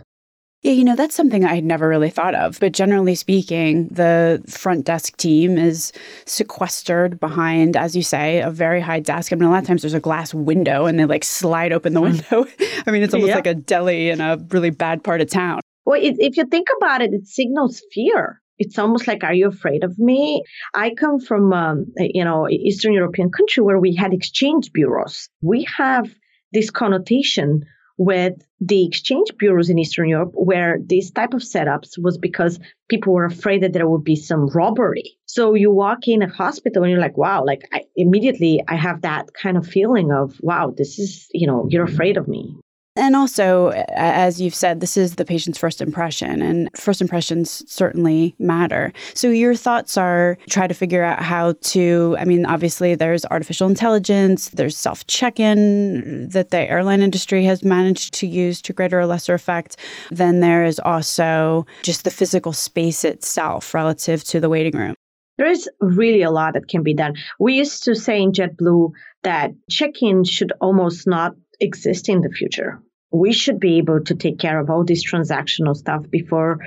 Yeah, 0.63 0.73
you 0.73 0.85
know, 0.85 0.95
that's 0.95 1.17
something 1.17 1.45
I 1.45 1.57
had 1.57 1.65
never 1.65 1.89
really 1.89 2.11
thought 2.11 2.37
of. 2.37 2.61
But 2.61 2.71
generally 2.71 3.17
speaking, 3.17 3.89
the 3.89 4.43
front 4.49 4.85
desk 4.85 5.17
team 5.17 5.59
is 5.59 5.93
sequestered 6.25 7.19
behind, 7.19 7.77
as 7.77 7.97
you 7.97 8.03
say, 8.03 8.41
a 8.41 8.51
very 8.51 8.81
high 8.81 9.01
desk. 9.01 9.33
I 9.33 9.37
mean, 9.37 9.49
a 9.49 9.51
lot 9.51 9.63
of 9.63 9.67
times 9.67 9.83
there's 9.83 9.93
a 9.93 10.01
glass 10.01 10.33
window 10.33 10.87
and 10.87 11.01
they 11.01 11.05
like 11.05 11.25
slide 11.25 11.73
open 11.73 11.95
the 11.95 12.01
mm. 12.01 12.05
window. 12.05 12.47
I 12.87 12.93
mean, 12.93 13.03
it's 13.03 13.13
almost 13.13 13.31
yeah. 13.31 13.35
like 13.35 13.49
a 13.49 13.55
deli 13.55 14.11
in 14.11 14.21
a 14.21 14.37
really 14.51 14.71
bad 14.71 15.03
part 15.03 15.21
of 15.21 15.29
town. 15.29 15.61
Well, 15.85 16.01
it, 16.01 16.15
if 16.21 16.37
you 16.37 16.45
think 16.45 16.69
about 16.77 17.03
it, 17.03 17.13
it 17.13 17.27
signals 17.27 17.83
fear 17.93 18.41
it's 18.59 18.79
almost 18.79 19.09
like 19.09 19.25
are 19.25 19.35
you 19.35 19.49
afraid 19.49 19.83
of 19.83 19.99
me 19.99 20.43
i 20.75 20.91
come 20.91 21.19
from 21.19 21.53
um, 21.53 21.87
you 21.99 22.23
know 22.23 22.49
eastern 22.49 22.93
european 22.93 23.31
country 23.31 23.63
where 23.63 23.79
we 23.79 23.95
had 23.95 24.13
exchange 24.13 24.71
bureaus 24.73 25.29
we 25.41 25.67
have 25.77 26.09
this 26.53 26.71
connotation 26.71 27.65
with 27.99 28.35
the 28.61 28.87
exchange 28.87 29.29
bureaus 29.39 29.71
in 29.71 29.79
eastern 29.79 30.09
europe 30.09 30.33
where 30.35 30.79
this 30.87 31.11
type 31.11 31.35
of 31.35 31.43
setups 31.43 31.99
was 31.99 32.19
because 32.19 32.59
people 32.89 33.13
were 33.15 33.25
afraid 33.25 33.63
that 33.63 33.73
there 33.73 33.89
would 33.89 34.05
be 34.05 34.17
some 34.17 34.49
robbery. 34.49 35.17
So 35.25 35.55
you 35.55 35.71
walk 35.71 36.09
in 36.09 36.21
a 36.21 36.29
hospital 36.29 36.83
and 36.83 36.93
you're 36.93 37.01
like 37.01 37.17
wow 37.17 37.45
like 37.45 37.63
I, 37.73 37.85
immediately 37.97 38.63
i 38.69 38.77
have 38.77 39.03
that 39.03 39.33
kind 39.35 39.57
of 39.57 39.67
feeling 39.67 40.13
of 40.13 40.39
wow 40.43 40.75
this 40.77 40.99
is 40.99 41.27
you 41.33 41.47
know 41.47 41.67
you're 41.71 41.85
afraid 41.85 42.17
of 42.17 42.29
me 42.29 42.55
and 42.95 43.17
also, 43.17 43.71
as 43.95 44.39
you've 44.39 44.55
said, 44.55 44.81
this 44.81 44.99
is 44.99 45.15
the 45.15 45.25
patient's 45.25 45.59
first 45.59 45.81
impression, 45.81 46.43
and 46.43 46.69
first 46.77 47.01
impressions 47.01 47.65
certainly 47.71 48.35
matter. 48.39 48.93
So, 49.15 49.29
your 49.29 49.55
thoughts 49.55 49.97
are 49.97 50.37
try 50.51 50.67
to 50.67 50.75
figure 50.75 51.03
out 51.03 51.23
how 51.23 51.55
to. 51.61 52.17
I 52.19 52.27
mean, 52.27 52.45
obviously, 52.45 52.95
there's 52.95 53.25
artificial 53.27 53.67
intelligence, 53.67 54.51
there's 54.51 54.77
self 54.77 55.07
check 55.07 55.41
in 55.41 56.29
that 56.31 56.51
the 56.51 56.71
airline 56.71 57.01
industry 57.01 57.45
has 57.45 57.65
managed 57.65 58.13
to 58.15 58.27
use 58.27 58.61
to 58.63 58.75
greater 58.75 59.01
or 59.01 59.07
lesser 59.07 59.33
effect. 59.33 59.77
Then 60.11 60.41
there 60.41 60.65
is 60.65 60.79
also 60.79 61.65
just 61.83 62.05
the 62.05 62.11
physical 62.11 62.53
space 62.53 63.05
itself 63.05 63.73
relative 63.73 64.23
to 64.25 64.39
the 64.39 64.51
waiting 64.51 64.79
room. 64.79 64.95
There 65.39 65.51
is 65.51 65.69
really 65.81 66.23
a 66.23 66.31
lot 66.31 66.53
that 66.55 66.69
can 66.69 66.83
be 66.83 66.93
done. 66.93 67.15
We 67.41 67.55
used 67.55 67.85
to 67.85 67.95
say 67.95 68.21
in 68.21 68.33
JetBlue 68.33 68.91
that 69.23 69.53
check 69.71 70.03
in 70.03 70.25
should 70.25 70.53
almost 70.61 71.07
not 71.07 71.35
exist 71.63 72.09
in 72.09 72.21
the 72.21 72.29
future. 72.29 72.83
We 73.13 73.33
should 73.33 73.61
be 73.61 73.79
able 73.79 74.03
to 74.05 74.15
take 74.15 74.39
care 74.39 74.59
of 74.59 74.71
all 74.71 74.85
this 74.85 75.05
transactional 75.05 75.77
stuff 75.77 76.11
before 76.11 76.59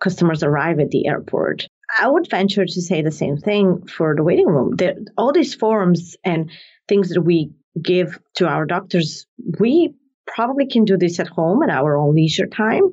customers 0.00 0.42
arrive 0.42 0.80
at 0.80 0.90
the 0.90 1.06
airport. 1.06 1.66
I 2.00 2.08
would 2.08 2.28
venture 2.30 2.64
to 2.64 2.82
say 2.82 3.02
the 3.02 3.10
same 3.10 3.36
thing 3.36 3.86
for 3.86 4.14
the 4.16 4.22
waiting 4.22 4.46
room. 4.46 4.76
All 5.16 5.32
these 5.32 5.54
forms 5.54 6.16
and 6.24 6.50
things 6.88 7.10
that 7.10 7.22
we 7.22 7.52
give 7.80 8.18
to 8.36 8.46
our 8.46 8.66
doctors, 8.66 9.26
we 9.58 9.94
probably 10.34 10.66
can 10.66 10.84
do 10.84 10.96
this 10.96 11.20
at 11.20 11.28
home 11.28 11.62
at 11.62 11.70
our 11.70 11.96
own 11.96 12.14
leisure 12.14 12.46
time. 12.46 12.84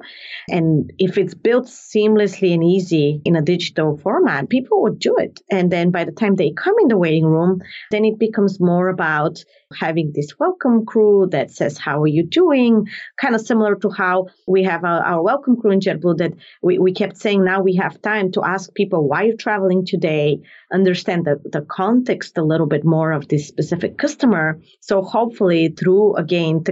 And 0.49 0.91
if 0.97 1.17
it's 1.17 1.33
built 1.33 1.67
seamlessly 1.67 2.53
and 2.53 2.63
easy 2.63 3.21
in 3.23 3.35
a 3.35 3.41
digital 3.41 3.97
format, 3.97 4.49
people 4.49 4.81
would 4.83 4.99
do 4.99 5.15
it. 5.17 5.39
And 5.49 5.71
then 5.71 5.91
by 5.91 6.03
the 6.03 6.11
time 6.11 6.35
they 6.35 6.51
come 6.51 6.75
in 6.81 6.89
the 6.89 6.97
waiting 6.97 7.25
room, 7.25 7.61
then 7.91 8.05
it 8.05 8.19
becomes 8.19 8.59
more 8.59 8.89
about 8.89 9.43
having 9.77 10.11
this 10.13 10.37
welcome 10.39 10.85
crew 10.85 11.27
that 11.31 11.51
says, 11.51 11.77
How 11.77 12.01
are 12.01 12.07
you 12.07 12.23
doing? 12.23 12.87
Kind 13.21 13.35
of 13.35 13.41
similar 13.41 13.75
to 13.75 13.89
how 13.89 14.27
we 14.47 14.63
have 14.63 14.83
our, 14.83 15.03
our 15.03 15.21
welcome 15.21 15.57
crew 15.57 15.71
in 15.71 15.79
JetBlue 15.79 16.17
that 16.17 16.33
we, 16.61 16.79
we 16.79 16.93
kept 16.93 17.17
saying 17.17 17.43
now 17.43 17.61
we 17.61 17.75
have 17.75 18.01
time 18.01 18.31
to 18.33 18.43
ask 18.43 18.73
people 18.73 19.07
why 19.07 19.23
you're 19.23 19.37
traveling 19.37 19.85
today, 19.85 20.39
understand 20.73 21.25
the, 21.25 21.39
the 21.45 21.61
context 21.61 22.37
a 22.37 22.43
little 22.43 22.67
bit 22.67 22.83
more 22.83 23.11
of 23.11 23.27
this 23.27 23.47
specific 23.47 23.97
customer. 23.97 24.59
So 24.81 25.01
hopefully 25.01 25.69
through 25.69 26.15
again 26.15 26.63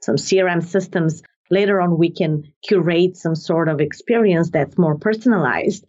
some 0.00 0.16
CRM 0.16 0.62
systems, 0.62 1.22
later 1.50 1.80
on 1.80 1.98
we 1.98 2.10
can 2.10 2.44
curate 2.66 3.16
some 3.16 3.34
sort 3.34 3.68
of 3.68 3.80
experience 3.80 4.50
that's 4.50 4.78
more 4.78 4.96
personalized. 4.98 5.84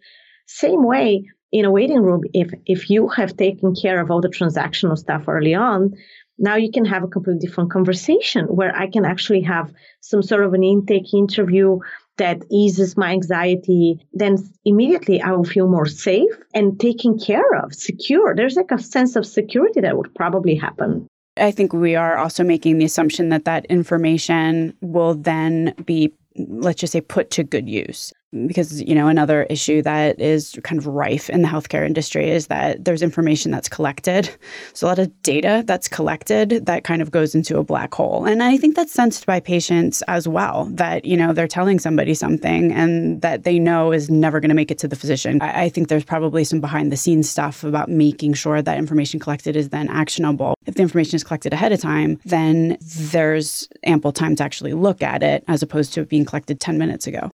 Same 0.46 0.82
way, 0.84 1.28
in 1.52 1.64
a 1.64 1.70
waiting 1.70 2.00
room, 2.00 2.22
if 2.32 2.50
if 2.66 2.90
you 2.90 3.08
have 3.08 3.36
taken 3.36 3.74
care 3.74 4.00
of 4.00 4.10
all 4.10 4.20
the 4.20 4.36
transactional 4.38 4.98
stuff 4.98 5.28
early 5.28 5.54
on, 5.54 5.94
now 6.38 6.56
you 6.56 6.70
can 6.70 6.84
have 6.84 7.02
a 7.04 7.08
completely 7.08 7.46
different 7.46 7.70
conversation 7.70 8.46
where 8.46 8.74
I 8.76 8.86
can 8.88 9.04
actually 9.04 9.42
have 9.42 9.72
some 10.00 10.22
sort 10.22 10.44
of 10.44 10.54
an 10.54 10.64
intake 10.64 11.14
interview 11.14 11.78
that 12.18 12.42
eases 12.50 12.96
my 12.96 13.10
anxiety, 13.12 13.98
then 14.12 14.36
immediately 14.64 15.20
I 15.20 15.32
will 15.32 15.44
feel 15.44 15.68
more 15.68 15.86
safe 15.86 16.34
and 16.54 16.78
taken 16.80 17.18
care 17.18 17.54
of, 17.62 17.74
secure. 17.74 18.34
There's 18.34 18.56
like 18.56 18.70
a 18.70 18.78
sense 18.78 19.16
of 19.16 19.26
security 19.26 19.80
that 19.82 19.96
would 19.96 20.14
probably 20.14 20.54
happen. 20.54 21.08
I 21.36 21.50
think 21.50 21.72
we 21.72 21.94
are 21.94 22.16
also 22.16 22.42
making 22.42 22.78
the 22.78 22.84
assumption 22.84 23.28
that 23.30 23.44
that 23.44 23.66
information 23.66 24.74
will 24.80 25.14
then 25.14 25.74
be 25.84 26.12
let's 26.36 26.80
just 26.80 26.92
say 26.92 27.00
put 27.00 27.30
to 27.30 27.42
good 27.42 27.68
use 27.68 28.12
because 28.46 28.82
you 28.82 28.94
know 28.94 29.08
another 29.08 29.44
issue 29.44 29.82
that 29.82 30.20
is 30.20 30.58
kind 30.64 30.78
of 30.78 30.86
rife 30.86 31.30
in 31.30 31.42
the 31.42 31.48
healthcare 31.48 31.86
industry 31.86 32.28
is 32.28 32.48
that 32.48 32.84
there's 32.84 33.02
information 33.02 33.50
that's 33.50 33.68
collected. 33.68 34.30
So 34.74 34.86
a 34.86 34.88
lot 34.88 34.98
of 34.98 35.22
data 35.22 35.62
that's 35.66 35.88
collected 35.88 36.66
that 36.66 36.84
kind 36.84 37.00
of 37.00 37.10
goes 37.10 37.34
into 37.34 37.58
a 37.58 37.64
black 37.64 37.94
hole. 37.94 38.24
And 38.24 38.42
i 38.42 38.56
think 38.56 38.74
that's 38.74 38.92
sensed 38.92 39.26
by 39.26 39.40
patients 39.40 40.02
as 40.02 40.26
well 40.28 40.66
that 40.72 41.04
you 41.04 41.16
know 41.16 41.32
they're 41.32 41.48
telling 41.48 41.78
somebody 41.78 42.14
something 42.14 42.72
and 42.72 43.22
that 43.22 43.44
they 43.44 43.58
know 43.58 43.92
is 43.92 44.10
never 44.10 44.40
going 44.40 44.48
to 44.48 44.54
make 44.54 44.70
it 44.70 44.78
to 44.78 44.88
the 44.88 44.96
physician. 44.96 45.40
I, 45.40 45.64
I 45.64 45.68
think 45.68 45.88
there's 45.88 46.04
probably 46.04 46.44
some 46.44 46.60
behind 46.60 46.92
the 46.92 46.96
scenes 46.96 47.30
stuff 47.30 47.64
about 47.64 47.88
making 47.88 48.34
sure 48.34 48.60
that 48.60 48.78
information 48.78 49.20
collected 49.20 49.56
is 49.56 49.70
then 49.70 49.88
actionable. 49.88 50.54
If 50.66 50.74
the 50.74 50.82
information 50.82 51.16
is 51.16 51.24
collected 51.24 51.52
ahead 51.52 51.72
of 51.72 51.80
time 51.80 52.18
then 52.24 52.76
there's 52.80 53.68
ample 53.84 54.12
time 54.12 54.36
to 54.36 54.44
actually 54.44 54.72
look 54.72 55.02
at 55.02 55.22
it 55.22 55.44
as 55.48 55.62
opposed 55.62 55.92
to 55.94 56.00
it 56.00 56.08
being 56.08 56.24
collected 56.24 56.60
10 56.60 56.78
minutes 56.78 57.06
ago 57.06 57.30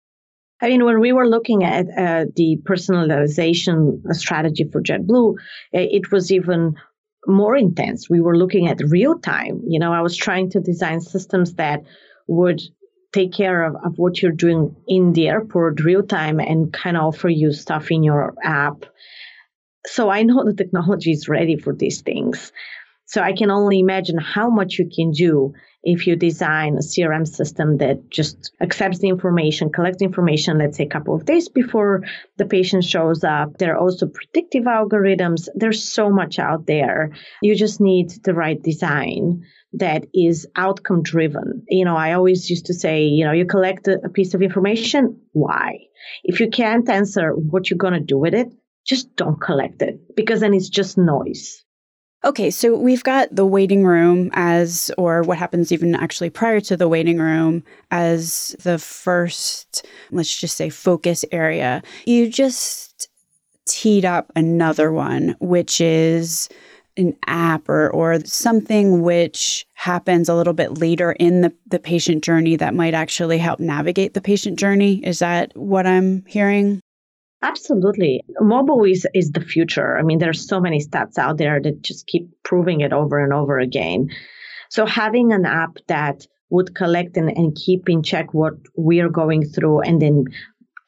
I 0.62 0.68
mean, 0.68 0.84
when 0.84 1.00
we 1.00 1.12
were 1.12 1.28
looking 1.28 1.64
at 1.64 1.86
uh, 1.86 2.26
the 2.36 2.56
personalization 2.62 4.00
strategy 4.14 4.64
for 4.70 4.80
JetBlue, 4.80 5.34
it 5.72 6.12
was 6.12 6.30
even 6.30 6.74
more 7.26 7.56
intense. 7.56 8.08
We 8.08 8.20
were 8.20 8.36
looking 8.36 8.68
at 8.68 8.80
real 8.80 9.18
time. 9.18 9.62
You 9.66 9.80
know, 9.80 9.92
I 9.92 10.02
was 10.02 10.16
trying 10.16 10.50
to 10.50 10.60
design 10.60 11.00
systems 11.00 11.54
that 11.54 11.80
would 12.28 12.62
take 13.12 13.32
care 13.32 13.64
of, 13.64 13.74
of 13.84 13.94
what 13.96 14.22
you're 14.22 14.32
doing 14.32 14.74
in 14.86 15.12
the 15.12 15.28
airport 15.28 15.80
real 15.80 16.02
time 16.02 16.38
and 16.38 16.72
kind 16.72 16.96
of 16.96 17.04
offer 17.04 17.28
you 17.28 17.52
stuff 17.52 17.90
in 17.90 18.02
your 18.02 18.34
app. 18.42 18.84
So 19.86 20.10
I 20.10 20.22
know 20.22 20.44
the 20.44 20.54
technology 20.54 21.10
is 21.10 21.28
ready 21.28 21.56
for 21.56 21.74
these 21.74 22.02
things. 22.02 22.52
So 23.06 23.20
I 23.20 23.32
can 23.32 23.50
only 23.50 23.80
imagine 23.80 24.18
how 24.18 24.48
much 24.48 24.78
you 24.78 24.88
can 24.94 25.10
do 25.10 25.52
if 25.82 26.06
you 26.06 26.16
design 26.16 26.74
a 26.74 26.78
CRM 26.78 27.26
system 27.26 27.78
that 27.78 28.08
just 28.10 28.52
accepts 28.60 28.98
the 28.98 29.08
information, 29.08 29.70
collects 29.70 30.02
information, 30.02 30.58
let's 30.58 30.76
say 30.76 30.84
a 30.84 30.88
couple 30.88 31.14
of 31.14 31.24
days 31.24 31.48
before 31.48 32.02
the 32.36 32.46
patient 32.46 32.84
shows 32.84 33.24
up. 33.24 33.58
There 33.58 33.74
are 33.74 33.78
also 33.78 34.06
predictive 34.06 34.64
algorithms. 34.64 35.48
There's 35.54 35.82
so 35.82 36.10
much 36.10 36.38
out 36.38 36.66
there. 36.66 37.10
You 37.42 37.56
just 37.56 37.80
need 37.80 38.10
the 38.22 38.34
right 38.34 38.62
design 38.62 39.42
that 39.74 40.06
is 40.14 40.46
outcome 40.54 41.02
driven. 41.02 41.64
You 41.68 41.84
know, 41.84 41.96
I 41.96 42.12
always 42.12 42.48
used 42.50 42.66
to 42.66 42.74
say, 42.74 43.04
you 43.04 43.24
know, 43.24 43.32
you 43.32 43.46
collect 43.46 43.88
a, 43.88 44.08
piece 44.08 44.34
of 44.34 44.42
information. 44.42 45.20
Why? 45.32 45.78
If 46.22 46.40
you 46.40 46.50
can't 46.50 46.88
answer 46.88 47.30
what 47.30 47.70
you're 47.70 47.78
going 47.78 47.94
to 47.94 48.00
do 48.00 48.18
with 48.18 48.34
it, 48.34 48.48
just 48.86 49.16
don't 49.16 49.40
collect 49.40 49.80
it 49.82 50.14
because 50.16 50.40
then 50.40 50.54
it's 50.54 50.68
just 50.68 50.98
noise. 50.98 51.64
Okay, 52.24 52.52
so 52.52 52.76
we've 52.76 53.02
got 53.02 53.34
the 53.34 53.44
waiting 53.44 53.84
room 53.84 54.30
as, 54.32 54.92
or 54.96 55.22
what 55.22 55.38
happens 55.38 55.72
even 55.72 55.96
actually 55.96 56.30
prior 56.30 56.60
to 56.60 56.76
the 56.76 56.86
waiting 56.86 57.18
room 57.18 57.64
as 57.90 58.54
the 58.62 58.78
first, 58.78 59.84
let's 60.12 60.36
just 60.36 60.56
say, 60.56 60.70
focus 60.70 61.24
area. 61.32 61.82
You 62.06 62.30
just 62.30 63.08
teed 63.66 64.04
up 64.04 64.30
another 64.36 64.92
one, 64.92 65.34
which 65.40 65.80
is 65.80 66.48
an 66.96 67.16
app 67.26 67.68
or, 67.68 67.90
or 67.90 68.20
something 68.24 69.02
which 69.02 69.66
happens 69.72 70.28
a 70.28 70.34
little 70.34 70.52
bit 70.52 70.78
later 70.78 71.12
in 71.12 71.40
the, 71.40 71.52
the 71.66 71.80
patient 71.80 72.22
journey 72.22 72.54
that 72.54 72.74
might 72.74 72.94
actually 72.94 73.38
help 73.38 73.58
navigate 73.58 74.14
the 74.14 74.20
patient 74.20 74.60
journey. 74.60 75.04
Is 75.04 75.18
that 75.18 75.56
what 75.56 75.88
I'm 75.88 76.24
hearing? 76.26 76.80
Absolutely. 77.42 78.22
Mobile 78.40 78.84
is, 78.84 79.06
is 79.14 79.32
the 79.32 79.40
future. 79.40 79.98
I 79.98 80.02
mean, 80.02 80.18
there's 80.18 80.46
so 80.46 80.60
many 80.60 80.78
stats 80.78 81.18
out 81.18 81.38
there 81.38 81.60
that 81.60 81.82
just 81.82 82.06
keep 82.06 82.28
proving 82.44 82.80
it 82.80 82.92
over 82.92 83.22
and 83.22 83.32
over 83.32 83.58
again. 83.58 84.10
So 84.70 84.86
having 84.86 85.32
an 85.32 85.44
app 85.44 85.76
that 85.88 86.26
would 86.50 86.74
collect 86.74 87.16
and, 87.16 87.30
and 87.30 87.54
keep 87.56 87.88
in 87.88 88.02
check 88.02 88.32
what 88.32 88.54
we 88.76 89.00
are 89.00 89.08
going 89.08 89.44
through 89.44 89.80
and 89.80 90.00
then 90.00 90.26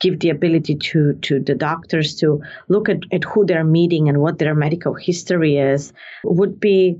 give 0.00 0.20
the 0.20 0.30
ability 0.30 0.74
to 0.76 1.14
to 1.22 1.40
the 1.40 1.54
doctors 1.54 2.16
to 2.16 2.40
look 2.68 2.88
at, 2.88 2.98
at 3.12 3.24
who 3.24 3.46
they're 3.46 3.64
meeting 3.64 4.08
and 4.08 4.20
what 4.20 4.38
their 4.38 4.54
medical 4.54 4.94
history 4.94 5.56
is 5.56 5.92
would 6.24 6.60
be 6.60 6.96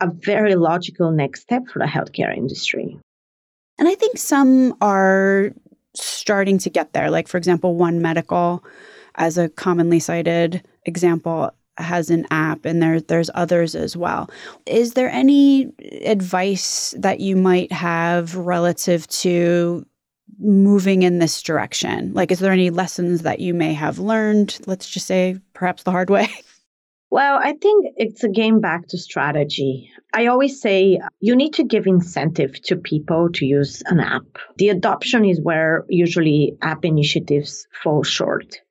a 0.00 0.10
very 0.10 0.56
logical 0.56 1.12
next 1.12 1.42
step 1.42 1.62
for 1.72 1.78
the 1.78 1.84
healthcare 1.84 2.36
industry. 2.36 2.98
And 3.78 3.88
I 3.88 3.94
think 3.94 4.18
some 4.18 4.74
are 4.80 5.52
starting 5.94 6.58
to 6.58 6.70
get 6.70 6.92
there. 6.92 7.10
Like, 7.10 7.28
for 7.28 7.36
example, 7.36 7.76
One 7.76 8.00
Medical, 8.00 8.64
as 9.16 9.38
a 9.38 9.48
commonly 9.48 10.00
cited 10.00 10.62
example, 10.84 11.52
has 11.78 12.10
an 12.10 12.26
app 12.30 12.64
and 12.64 12.82
there 12.82 13.00
there's 13.00 13.30
others 13.34 13.74
as 13.74 13.96
well. 13.96 14.30
Is 14.66 14.92
there 14.92 15.08
any 15.08 15.72
advice 16.04 16.94
that 16.98 17.20
you 17.20 17.36
might 17.36 17.72
have 17.72 18.36
relative 18.36 19.06
to 19.08 19.86
moving 20.38 21.02
in 21.02 21.18
this 21.18 21.42
direction? 21.42 22.12
Like 22.12 22.30
is 22.30 22.40
there 22.40 22.52
any 22.52 22.70
lessons 22.70 23.22
that 23.22 23.40
you 23.40 23.54
may 23.54 23.72
have 23.72 23.98
learned, 23.98 24.58
let's 24.66 24.88
just 24.88 25.06
say 25.06 25.38
perhaps 25.54 25.82
the 25.82 25.90
hard 25.90 26.10
way? 26.10 26.28
Well, 27.12 27.38
I 27.38 27.52
think 27.52 27.88
it's 27.98 28.24
a 28.24 28.28
game 28.30 28.62
back 28.62 28.88
to 28.88 28.96
strategy. 28.96 29.90
I 30.14 30.28
always 30.28 30.62
say 30.62 30.98
you 31.20 31.36
need 31.36 31.52
to 31.56 31.62
give 31.62 31.86
incentive 31.86 32.58
to 32.62 32.76
people 32.76 33.28
to 33.34 33.44
use 33.44 33.82
an 33.84 34.00
app. 34.00 34.38
The 34.56 34.70
adoption 34.70 35.26
is 35.26 35.38
where 35.38 35.84
usually 35.90 36.56
app 36.62 36.86
initiatives 36.86 37.66
fall 37.82 38.02
short. 38.02 38.62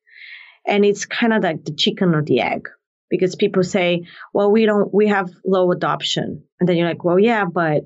And 0.65 0.83
it's 0.83 1.05
kind 1.05 1.33
of 1.33 1.43
like 1.43 1.65
the 1.65 1.75
chicken 1.75 2.15
or 2.15 2.23
the 2.23 2.41
egg 2.41 2.67
because 3.11 3.35
people 3.35 3.61
say, 3.61 4.07
well, 4.33 4.51
we 4.51 4.65
don't, 4.65 4.91
we 4.91 5.09
have 5.09 5.29
low 5.45 5.71
adoption. 5.71 6.43
And 6.59 6.67
then 6.67 6.77
you're 6.77 6.89
like, 6.89 7.03
well, 7.03 7.19
yeah, 7.19 7.45
but 7.45 7.83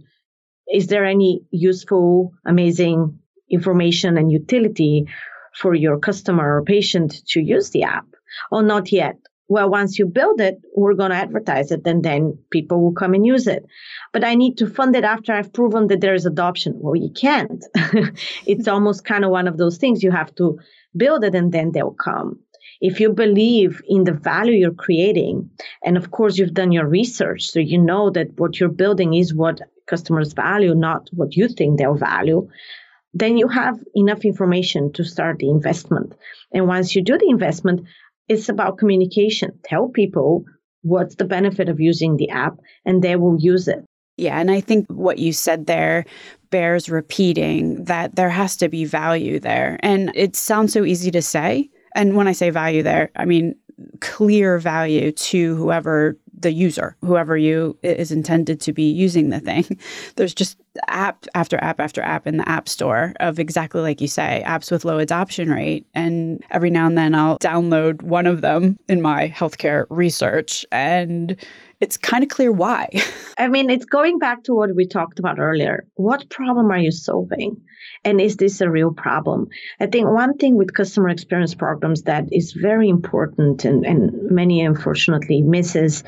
is 0.74 0.88
there 0.88 1.04
any 1.04 1.42
useful, 1.52 2.32
amazing 2.46 3.20
information 3.52 4.18
and 4.18 4.32
utility 4.32 5.08
for 5.54 5.76
your 5.76 6.00
customer 6.00 6.60
or 6.60 6.64
patient 6.64 7.14
to 7.32 7.42
use 7.42 7.72
the 7.72 7.84
app? 7.84 8.08
Oh, 8.54 8.62
not 8.62 8.94
yet. 8.94 9.18
Well, 9.48 9.70
once 9.70 10.00
you 10.00 10.08
build 10.08 10.42
it, 10.42 10.60
we're 10.76 10.96
going 10.96 11.12
to 11.12 11.18
advertise 11.18 11.72
it 11.72 11.82
and 11.86 12.04
then 12.04 12.38
people 12.52 12.82
will 12.82 12.94
come 12.94 13.14
and 13.14 13.26
use 13.26 13.46
it. 13.46 13.66
But 14.12 14.24
I 14.24 14.34
need 14.34 14.58
to 14.58 14.68
fund 14.68 14.96
it 14.96 15.04
after 15.04 15.34
I've 15.34 15.54
proven 15.54 15.88
that 15.88 16.02
there 16.02 16.16
is 16.16 16.26
adoption. 16.26 16.74
Well, 16.78 16.96
you 16.96 17.12
can't. 17.12 17.64
it's 18.48 18.68
almost 18.68 19.06
kind 19.06 19.24
of 19.24 19.32
one 19.32 19.48
of 19.48 19.58
those 19.58 19.78
things. 19.78 20.02
You 20.02 20.12
have 20.12 20.34
to 20.36 20.58
build 20.98 21.24
it 21.24 21.36
and 21.36 21.52
then 21.52 21.72
they'll 21.72 21.92
come 21.92 22.40
if 22.82 23.00
you 23.00 23.12
believe 23.12 23.82
in 23.88 24.04
the 24.04 24.14
value 24.14 24.54
you're 24.54 24.74
creating, 24.74 25.50
and 25.84 25.98
of 25.98 26.12
course 26.12 26.38
you've 26.38 26.54
done 26.54 26.72
your 26.72 26.88
research, 26.88 27.48
so 27.48 27.60
you 27.60 27.78
know 27.78 28.10
that 28.10 28.38
what 28.38 28.60
you're 28.60 28.70
building 28.70 29.14
is 29.14 29.34
what 29.34 29.62
customers 29.88 30.34
value, 30.34 30.76
not 30.76 31.10
what 31.14 31.36
you 31.36 31.48
think 31.48 31.78
they'll 31.78 31.96
value, 31.96 32.48
then 33.14 33.38
you 33.38 33.48
have 33.48 33.80
enough 33.96 34.26
information 34.26 34.92
to 34.94 35.04
start 35.04 35.40
the 35.40 35.50
investment. 35.50 36.14
And 36.54 36.68
once 36.68 36.96
you 36.96 37.02
do 37.02 37.18
the 37.18 37.30
investment, 37.30 37.88
it's 38.28 38.50
about 38.50 38.78
communication. 38.78 39.52
Tell 39.64 39.90
people 39.90 40.44
what's 40.82 41.16
the 41.16 41.26
benefit 41.26 41.70
of 41.70 41.80
using 41.80 42.18
the 42.18 42.30
app, 42.30 42.58
and 42.86 43.02
they 43.02 43.16
will 43.16 43.38
use 43.40 43.68
it. 43.68 43.84
Yeah, 44.18 44.40
and 44.40 44.50
I 44.50 44.62
think 44.62 44.88
what 44.90 45.20
you 45.20 45.34
said 45.34 45.66
there 45.66 46.06
bears 46.50 46.90
repeating 46.90 47.84
that 47.86 48.16
there 48.16 48.30
has 48.30 48.56
to 48.58 48.70
be 48.70 48.86
value 48.86 49.40
there. 49.40 49.78
And 49.82 50.12
it 50.16 50.36
sounds 50.36 50.72
so 50.72 50.86
easy 50.86 51.12
to 51.12 51.22
say, 51.22 51.70
and 51.96 52.16
when 52.16 52.28
I 52.28 52.32
say 52.32 52.50
value 52.50 52.82
there, 52.82 53.12
I 53.16 53.26
mean 53.26 53.56
clear 54.00 54.58
value 54.58 55.12
to 55.12 55.56
whoever 55.56 56.18
the 56.38 56.52
user, 56.52 56.96
whoever 57.02 57.38
you 57.38 57.78
is 57.82 58.12
intended 58.12 58.60
to 58.62 58.74
be 58.74 58.84
using 58.84 59.30
the 59.30 59.40
thing. 59.40 59.80
There's 60.16 60.34
just 60.34 60.58
app 60.88 61.26
after 61.34 61.58
app 61.64 61.80
after 61.80 62.02
app 62.02 62.28
in 62.28 62.38
the 62.38 62.48
app 62.48 62.68
store 62.68 63.14
of 63.20 63.40
exactly 63.40 63.82
like 63.82 64.02
you 64.02 64.08
say, 64.08 64.44
apps 64.46 64.72
with 64.72 64.86
low 64.86 65.00
adoption 65.00 65.50
rate. 65.50 65.86
And 65.94 66.44
every 66.52 66.70
now 66.70 66.88
and 66.88 66.98
then 66.98 67.16
I'll 67.16 67.40
download 67.40 68.02
one 68.02 68.28
of 68.28 68.42
them 68.42 68.78
in 68.88 69.02
my 69.02 69.30
healthcare 69.30 69.86
research 69.90 70.66
and 70.72 71.36
it's 71.82 71.98
kind 71.98 72.24
of 72.24 72.30
clear 72.30 72.52
why. 72.52 72.90
I 73.38 73.48
mean, 73.48 73.70
it's 73.70 73.86
going 73.86 74.18
back 74.18 74.44
to 74.44 74.54
what 74.54 74.74
we 74.76 74.88
talked 74.88 75.20
about 75.20 75.40
earlier. 75.40 75.86
What 75.96 76.30
problem 76.30 76.72
are 76.72 76.78
you 76.78 76.92
solving? 76.92 77.62
And 78.04 78.22
is 78.22 78.38
this 78.38 78.62
a 78.62 78.70
real 78.70 78.94
problem? 78.94 79.48
I 79.80 79.88
think 79.88 80.08
one 80.08 80.38
thing 80.38 80.56
with 80.56 80.74
customer 80.74 81.10
experience 81.10 81.56
programs 81.56 82.04
that 82.04 82.26
is 82.32 82.54
very 82.54 82.88
important 82.88 83.65
and, 83.66 83.86
and 83.86 84.32
many 84.32 84.62
unfortunately 84.62 85.42
misses 85.42 86.04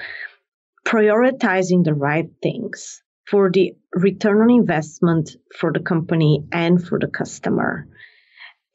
prioritizing 0.85 1.83
the 1.83 1.93
right 1.93 2.29
things 2.41 3.01
for 3.25 3.51
the 3.51 3.75
return 3.93 4.41
on 4.41 4.49
investment 4.49 5.31
for 5.59 5.73
the 5.73 5.81
company 5.81 6.45
and 6.51 6.85
for 6.87 6.97
the 6.97 7.07
customer 7.07 7.87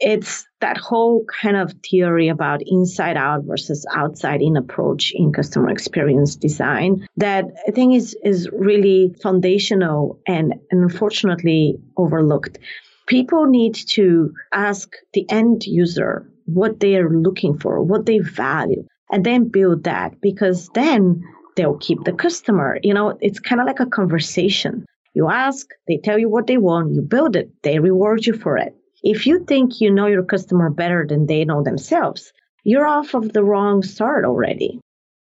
it's 0.02 0.44
that 0.60 0.76
whole 0.76 1.24
kind 1.40 1.56
of 1.56 1.72
theory 1.88 2.28
about 2.28 2.60
inside 2.66 3.16
out 3.16 3.44
versus 3.44 3.86
outside 3.94 4.42
in 4.42 4.56
approach 4.56 5.12
in 5.14 5.32
customer 5.32 5.70
experience 5.70 6.34
design 6.34 7.06
that 7.16 7.44
I 7.68 7.70
think 7.70 7.94
is, 7.94 8.16
is 8.24 8.50
really 8.52 9.14
foundational 9.22 10.20
and, 10.26 10.54
and 10.72 10.82
unfortunately 10.82 11.76
overlooked. 11.96 12.58
People 13.06 13.46
need 13.46 13.74
to 13.90 14.32
ask 14.52 14.92
the 15.12 15.24
end 15.30 15.64
user 15.66 16.28
what 16.54 16.80
they 16.80 16.96
are 16.96 17.10
looking 17.10 17.58
for, 17.58 17.82
what 17.82 18.06
they 18.06 18.18
value, 18.18 18.84
and 19.10 19.24
then 19.24 19.48
build 19.48 19.84
that 19.84 20.20
because 20.20 20.68
then 20.74 21.22
they'll 21.56 21.78
keep 21.78 22.02
the 22.04 22.12
customer. 22.12 22.78
You 22.82 22.94
know, 22.94 23.18
it's 23.20 23.40
kind 23.40 23.60
of 23.60 23.66
like 23.66 23.80
a 23.80 23.86
conversation. 23.86 24.84
You 25.14 25.28
ask, 25.28 25.66
they 25.88 25.98
tell 25.98 26.18
you 26.18 26.28
what 26.28 26.46
they 26.46 26.56
want, 26.56 26.94
you 26.94 27.02
build 27.02 27.36
it, 27.36 27.50
they 27.62 27.78
reward 27.78 28.26
you 28.26 28.34
for 28.34 28.56
it. 28.56 28.74
If 29.02 29.26
you 29.26 29.44
think 29.44 29.80
you 29.80 29.90
know 29.90 30.06
your 30.06 30.22
customer 30.22 30.70
better 30.70 31.04
than 31.06 31.26
they 31.26 31.44
know 31.44 31.62
themselves, 31.62 32.32
you're 32.64 32.86
off 32.86 33.14
of 33.14 33.32
the 33.32 33.44
wrong 33.44 33.82
start 33.82 34.24
already. 34.24 34.80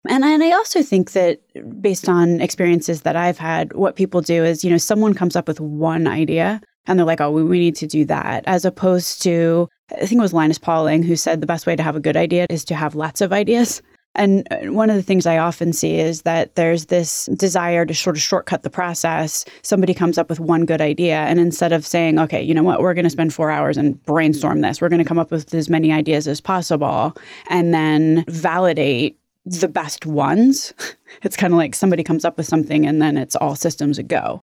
And, 0.09 0.25
and 0.25 0.43
I 0.43 0.53
also 0.53 0.83
think 0.83 1.13
that 1.13 1.41
based 1.81 2.09
on 2.09 2.41
experiences 2.41 3.03
that 3.03 3.15
I've 3.15 3.39
had, 3.39 3.75
what 3.75 3.97
people 3.97 4.21
do 4.21 4.43
is, 4.43 4.65
you 4.65 4.71
know, 4.71 4.79
someone 4.79 5.15
comes 5.15 5.37
up 5.37 5.47
with 5.47 5.61
one 5.61 6.07
idea 6.07 6.61
and 6.87 6.99
they're 6.99 7.07
like, 7.07 7.21
oh, 7.21 7.31
we, 7.31 7.45
we 7.45 7.59
need 7.59 7.77
to 7.77 7.87
do 7.87 8.05
that, 8.07 8.45
as 8.47 8.65
opposed 8.65 9.23
to, 9.23 9.69
I 9.93 10.07
think 10.07 10.19
it 10.19 10.23
was 10.23 10.33
Linus 10.33 10.59
Pauling 10.59 11.03
who 11.03 11.17
said 11.17 11.41
the 11.41 11.47
best 11.47 11.67
way 11.67 11.77
to 11.77 11.83
have 11.83 11.97
a 11.97 12.01
good 12.01 12.17
idea 12.17 12.47
is 12.51 12.65
to 12.67 12.75
have 12.75 12.95
lots 12.95 13.21
of 13.21 13.33
ideas. 13.33 13.83
And 14.15 14.47
uh, 14.51 14.73
one 14.73 14.91
of 14.91 14.97
the 14.97 15.03
things 15.03 15.27
I 15.27 15.39
often 15.39 15.73
see 15.73 15.99
is 15.99 16.23
that 16.23 16.57
there's 16.57 16.87
this 16.87 17.27
desire 17.37 17.87
to 17.87 17.95
sort 17.95 18.17
of 18.17 18.23
shortcut 18.23 18.63
the 18.63 18.71
process. 18.71 19.45
Somebody 19.63 19.95
comes 19.95 20.19
up 20.19 20.29
with 20.29 20.41
one 20.41 20.65
good 20.65 20.81
idea, 20.81 21.19
and 21.21 21.39
instead 21.39 21.73
of 21.73 21.87
saying, 21.87 22.19
okay, 22.19 22.43
you 22.43 22.53
know 22.53 22.63
what, 22.63 22.81
we're 22.81 22.95
going 22.95 23.05
to 23.05 23.11
spend 23.11 23.33
four 23.33 23.51
hours 23.51 23.77
and 23.77 24.03
brainstorm 24.05 24.61
this, 24.61 24.81
we're 24.81 24.89
going 24.89 25.03
to 25.03 25.05
come 25.05 25.19
up 25.19 25.31
with 25.31 25.55
as 25.55 25.71
many 25.71 25.93
ideas 25.93 26.27
as 26.27 26.41
possible 26.41 27.17
and 27.49 27.73
then 27.73 28.25
validate 28.29 29.19
the 29.45 29.69
best 29.69 30.05
ones. 30.05 30.75
It's 31.23 31.39
kind 31.39 31.55
of 31.55 31.57
like 31.57 31.75
somebody 31.75 32.05
comes 32.05 32.27
up 32.27 32.37
with 32.37 32.47
something 32.47 32.87
and 32.87 33.01
then 33.01 33.17
it's 33.17 33.35
all 33.35 33.57
systems 33.57 33.99
go. 34.01 34.43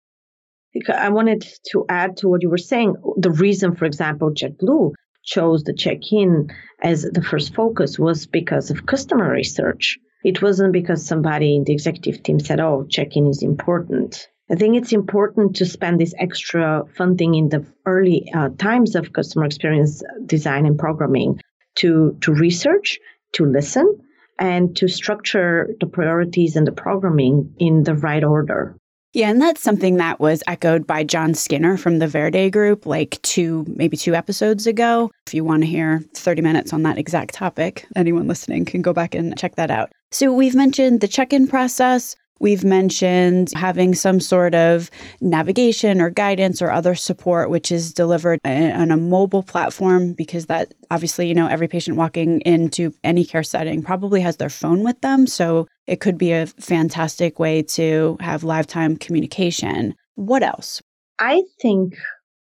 I 0.94 1.10
wanted 1.10 1.48
to 1.72 1.86
add 1.90 2.18
to 2.18 2.30
what 2.30 2.42
you 2.42 2.50
were 2.50 2.58
saying. 2.58 2.96
The 3.18 3.32
reason, 3.32 3.76
for 3.76 3.86
example, 3.86 4.32
JetBlue 4.32 4.94
chose 5.24 5.64
the 5.64 5.74
check-in 5.74 6.50
as 6.82 7.04
the 7.04 7.22
first 7.22 7.56
focus 7.56 7.98
was 7.98 8.26
because 8.26 8.70
of 8.70 8.86
customer 8.86 9.32
research. 9.32 9.98
It 10.24 10.42
wasn't 10.42 10.74
because 10.74 11.06
somebody 11.06 11.56
in 11.56 11.64
the 11.64 11.74
executive 11.74 12.24
team 12.24 12.40
said, 12.40 12.60
oh, 12.60 12.86
check-in 12.90 13.28
is 13.28 13.44
important. 13.44 14.28
I 14.52 14.56
think 14.56 14.76
it's 14.76 14.92
important 14.92 15.56
to 15.56 15.66
spend 15.66 16.00
this 16.00 16.14
extra 16.20 16.84
funding 16.96 17.34
in 17.34 17.50
the 17.50 17.66
early 17.86 18.32
uh, 18.34 18.50
times 18.58 18.96
of 18.96 19.14
customer 19.14 19.46
experience 19.46 20.04
design 20.26 20.66
and 20.68 20.78
programming 20.78 21.42
to, 21.76 22.18
to 22.22 22.34
research, 22.34 23.00
to 23.34 23.46
listen, 23.46 24.00
and 24.38 24.76
to 24.76 24.88
structure 24.88 25.70
the 25.80 25.88
priorities 25.88 26.56
and 26.56 26.68
the 26.68 26.72
programming 26.72 27.56
in 27.58 27.84
the 27.84 27.96
right 27.96 28.24
order. 28.24 28.76
Yeah, 29.16 29.30
and 29.30 29.42
that's 29.42 29.64
something 29.64 29.96
that 29.96 30.20
was 30.20 30.44
echoed 30.46 30.86
by 30.86 31.06
John 31.06 31.36
Skinner 31.36 31.78
from 31.78 32.00
the 32.00 32.08
Verde 32.08 32.50
Group 32.50 32.86
like 32.86 33.18
two, 33.22 33.64
maybe 33.70 33.96
two 33.96 34.14
episodes 34.14 34.68
ago. 34.68 35.10
If 35.26 35.34
you 35.34 35.46
want 35.46 35.64
to 35.64 35.68
hear 35.68 36.04
30 36.16 36.42
minutes 36.42 36.74
on 36.74 36.84
that 36.84 36.98
exact 36.98 37.34
topic, 37.34 37.88
anyone 37.96 38.28
listening 38.28 38.66
can 38.66 38.82
go 38.82 38.92
back 38.92 39.16
and 39.16 39.38
check 39.38 39.56
that 39.56 39.72
out. 39.72 39.94
So 40.12 40.34
we've 40.34 40.54
mentioned 40.54 41.00
the 41.00 41.08
check 41.08 41.32
in 41.32 41.48
process. 41.48 42.18
We've 42.40 42.66
mentioned 42.66 43.52
having 43.56 43.96
some 43.96 44.20
sort 44.20 44.54
of 44.54 44.92
navigation 45.22 46.02
or 46.02 46.10
guidance 46.10 46.62
or 46.62 46.70
other 46.70 46.94
support, 46.94 47.50
which 47.50 47.72
is 47.72 47.94
delivered 47.94 48.40
on 48.44 48.92
a 48.92 48.98
mobile 48.98 49.44
platform, 49.44 50.14
because 50.14 50.48
that 50.48 50.74
obviously, 50.92 51.28
you 51.28 51.34
know, 51.34 51.48
every 51.48 51.68
patient 51.68 51.98
walking 51.98 52.42
into 52.42 52.94
any 53.04 53.24
care 53.24 53.44
setting 53.44 53.82
probably 53.82 54.20
has 54.20 54.38
their 54.38 54.50
phone 54.50 54.84
with 54.84 55.00
them. 55.02 55.28
So 55.28 55.68
it 55.88 56.02
could 56.02 56.18
be 56.18 56.34
a 56.34 56.48
fantastic 56.48 57.40
way 57.40 57.62
to 57.62 58.18
have 58.20 58.44
live 58.44 58.68
time 58.68 58.98
communication. 58.98 59.96
What 60.16 60.44
else? 60.44 60.82
I 61.20 61.44
think 61.62 61.96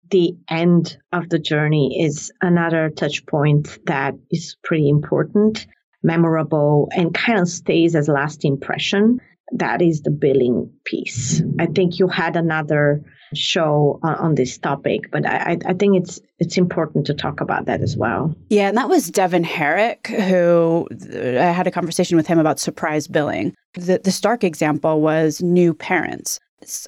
the 0.10 0.36
end 0.50 0.98
of 1.12 1.30
the 1.30 1.40
journey 1.40 2.04
is 2.04 2.32
another 2.42 2.90
touch 2.90 3.26
point 3.26 3.78
that 3.86 4.16
is 4.32 4.58
pretty 4.64 4.90
important, 4.90 5.68
memorable, 6.02 6.90
and 6.96 7.14
kind 7.14 7.40
of 7.40 7.48
stays 7.48 7.96
as 7.96 8.08
last 8.08 8.44
impression. 8.44 9.20
That 9.52 9.82
is 9.82 10.02
the 10.02 10.12
billing 10.12 10.72
piece. 10.86 11.42
I 11.60 11.68
think 11.68 12.00
you 12.00 12.08
had 12.08 12.36
another 12.36 13.04
show 13.36 14.00
on, 14.04 14.36
this 14.36 14.58
topic, 14.58 15.12
but 15.12 15.26
I, 15.26 15.58
I 15.66 15.74
think 15.74 15.98
it's 15.98 16.20
it's 16.40 16.58
important 16.58 17.06
to 17.08 17.14
talk 17.14 17.42
about 17.42 17.66
that 17.66 17.82
as 17.82 17.98
well. 17.98 18.36
Yeah, 18.50 18.68
and 18.68 18.78
that 18.78 18.90
was 18.90 19.10
Devin 19.10 19.44
Herrick, 19.44 20.08
who 20.08 20.88
I 21.14 21.52
had 21.52 21.68
a 21.68 21.72
conversation 21.72 22.18
with 22.18 22.28
him 22.28 22.40
about 22.40 22.60
surprise 22.60 23.08
billing. 23.08 23.54
The, 23.74 24.00
the 24.04 24.12
stark 24.12 24.44
example 24.44 25.02
was 25.02 25.42
new 25.42 25.74
parents. 25.74 26.40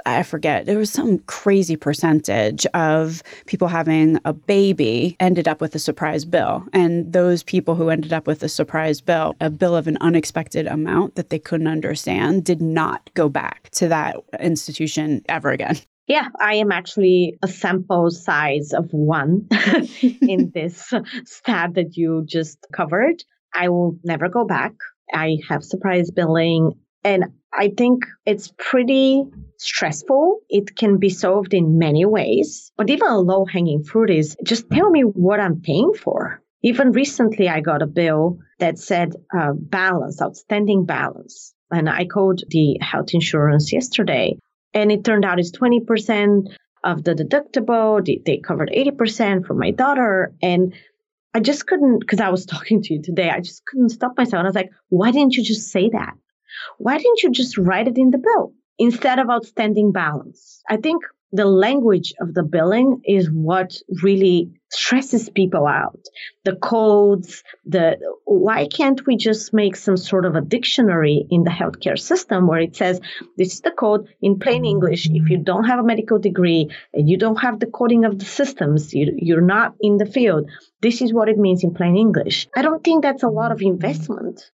I 0.06 0.24
forget, 0.24 0.66
there 0.66 0.78
was 0.78 0.92
some 0.92 1.20
crazy 1.20 1.76
percentage 1.76 2.66
of 2.68 3.24
people 3.46 3.68
having 3.68 4.20
a 4.26 4.34
baby 4.34 5.16
ended 5.20 5.48
up 5.48 5.62
with 5.62 5.76
a 5.76 5.80
surprise 5.80 6.26
bill. 6.26 6.66
And 6.74 7.12
those 7.14 7.44
people 7.44 7.76
who 7.76 7.90
ended 7.90 8.14
up 8.14 8.28
with 8.28 8.44
a 8.44 8.50
surprise 8.50 9.02
bill, 9.02 9.36
a 9.40 9.50
bill 9.50 9.76
of 9.76 9.88
an 9.88 9.98
unexpected 10.02 10.68
amount 10.68 11.16
that 11.16 11.30
they 11.30 11.40
couldn't 11.40 11.68
understand, 11.68 12.46
did 12.46 12.62
not 12.62 13.10
go 13.14 13.30
back 13.30 13.70
to 13.72 13.88
that 13.88 14.18
institution 14.40 15.24
ever 15.30 15.52
again. 15.52 15.78
Yeah, 16.08 16.28
I 16.40 16.56
am 16.56 16.72
actually 16.72 17.38
a 17.42 17.48
sample 17.48 18.12
size 18.12 18.74
of 18.74 18.90
one 18.92 19.48
in 20.02 20.52
this 20.54 20.94
stat 21.26 21.74
that 21.74 21.98
you 21.98 22.24
just 22.28 22.60
covered. 22.72 23.24
I 23.56 23.70
will 23.70 23.98
never 24.04 24.30
go 24.30 24.46
back. 24.46 24.74
I 25.12 25.38
have 25.50 25.64
surprise 25.64 26.12
billing 26.12 26.74
and 27.04 27.26
I 27.58 27.72
think 27.76 28.06
it's 28.26 28.54
pretty 28.58 29.24
stressful. 29.58 30.40
It 30.50 30.76
can 30.76 30.98
be 30.98 31.10
solved 31.10 31.54
in 31.54 31.78
many 31.78 32.06
ways, 32.06 32.72
but 32.78 32.90
even 32.90 33.08
a 33.08 33.18
low 33.18 33.46
hanging 33.46 33.84
fruit 33.84 34.10
is 34.10 34.36
just 34.44 34.70
tell 34.70 34.90
me 34.90 35.02
what 35.02 35.40
I'm 35.40 35.62
paying 35.62 35.94
for. 35.94 36.42
Even 36.64 36.92
recently, 36.92 37.48
I 37.48 37.62
got 37.62 37.82
a 37.82 37.88
bill 37.88 38.40
that 38.60 38.78
said 38.78 39.14
uh, 39.38 39.54
balance, 39.54 40.22
outstanding 40.22 40.86
balance. 40.86 41.54
And 41.72 41.90
I 41.90 42.06
called 42.06 42.42
the 42.50 42.78
health 42.82 43.14
insurance 43.14 43.72
yesterday, 43.72 44.38
and 44.74 44.92
it 44.92 45.04
turned 45.04 45.26
out 45.26 45.40
it's 45.40 45.52
20% 45.52 46.48
of 46.84 47.04
the 47.04 47.14
deductible. 47.14 48.06
They, 48.06 48.22
they 48.26 48.38
covered 48.38 48.72
80% 48.76 49.46
for 49.46 49.54
my 49.54 49.72
daughter. 49.72 50.34
And 50.42 50.74
I 51.34 51.40
just 51.40 51.68
couldn't, 51.68 52.00
because 52.00 52.20
I 52.20 52.30
was 52.30 52.46
talking 52.56 52.82
to 52.82 52.94
you 52.94 53.02
today, 53.02 53.30
I 53.30 53.40
just 53.40 53.66
couldn't 53.66 53.90
stop 53.90 54.18
myself. 54.18 54.40
And 54.40 54.48
I 54.48 54.50
was 54.50 54.56
like, 54.56 54.72
why 54.90 55.12
didn't 55.12 55.36
you 55.36 55.44
just 55.44 55.72
say 55.72 55.90
that? 55.90 56.14
Why 56.78 56.98
didn't 56.98 57.24
you 57.24 57.32
just 57.32 57.58
write 57.58 57.88
it 57.88 57.98
in 57.98 58.12
the 58.12 58.18
bill 58.18 58.54
instead 58.78 59.20
of 59.20 59.30
outstanding 59.30 59.92
balance? 59.92 60.62
I 60.70 60.78
think 60.78 61.04
the 61.36 61.46
language 61.46 62.14
of 62.22 62.34
the 62.34 62.44
billing 62.44 63.02
is 63.04 63.30
what 63.30 63.76
really 64.02 64.52
stresses 64.72 65.30
people 65.30 65.68
out. 65.68 66.00
The 66.46 66.56
codes, 66.56 67.44
the 67.66 67.98
why 68.24 68.68
can't 68.68 69.06
we 69.06 69.18
just 69.18 69.54
make 69.54 69.76
some 69.76 69.98
sort 69.98 70.26
of 70.26 70.36
a 70.36 70.42
dictionary 70.42 71.26
in 71.30 71.44
the 71.44 71.50
healthcare 71.50 72.00
system 72.00 72.48
where 72.48 72.62
it 72.62 72.76
says 72.76 73.02
this 73.38 73.54
is 73.54 73.62
the 73.62 73.72
code 73.72 74.08
in 74.22 74.40
plain 74.40 74.64
English. 74.64 75.10
If 75.12 75.30
you 75.30 75.38
don't 75.38 75.66
have 75.66 75.80
a 75.80 75.84
medical 75.84 76.20
degree 76.20 76.70
and 76.94 77.10
you 77.10 77.18
don't 77.18 77.42
have 77.42 77.60
the 77.60 77.68
coding 77.68 78.06
of 78.06 78.18
the 78.18 78.26
systems, 78.26 78.94
you, 78.94 79.14
you're 79.18 79.42
not 79.42 79.76
in 79.82 79.98
the 79.98 80.06
field. 80.06 80.50
This 80.82 81.02
is 81.02 81.14
what 81.14 81.28
it 81.28 81.38
means 81.38 81.64
in 81.64 81.74
plain 81.74 81.98
English. 81.98 82.48
I 82.56 82.62
don't 82.62 82.84
think 82.84 83.02
that's 83.02 83.24
a 83.24 83.30
lot 83.30 83.52
of 83.52 83.62
investment. 83.62 84.52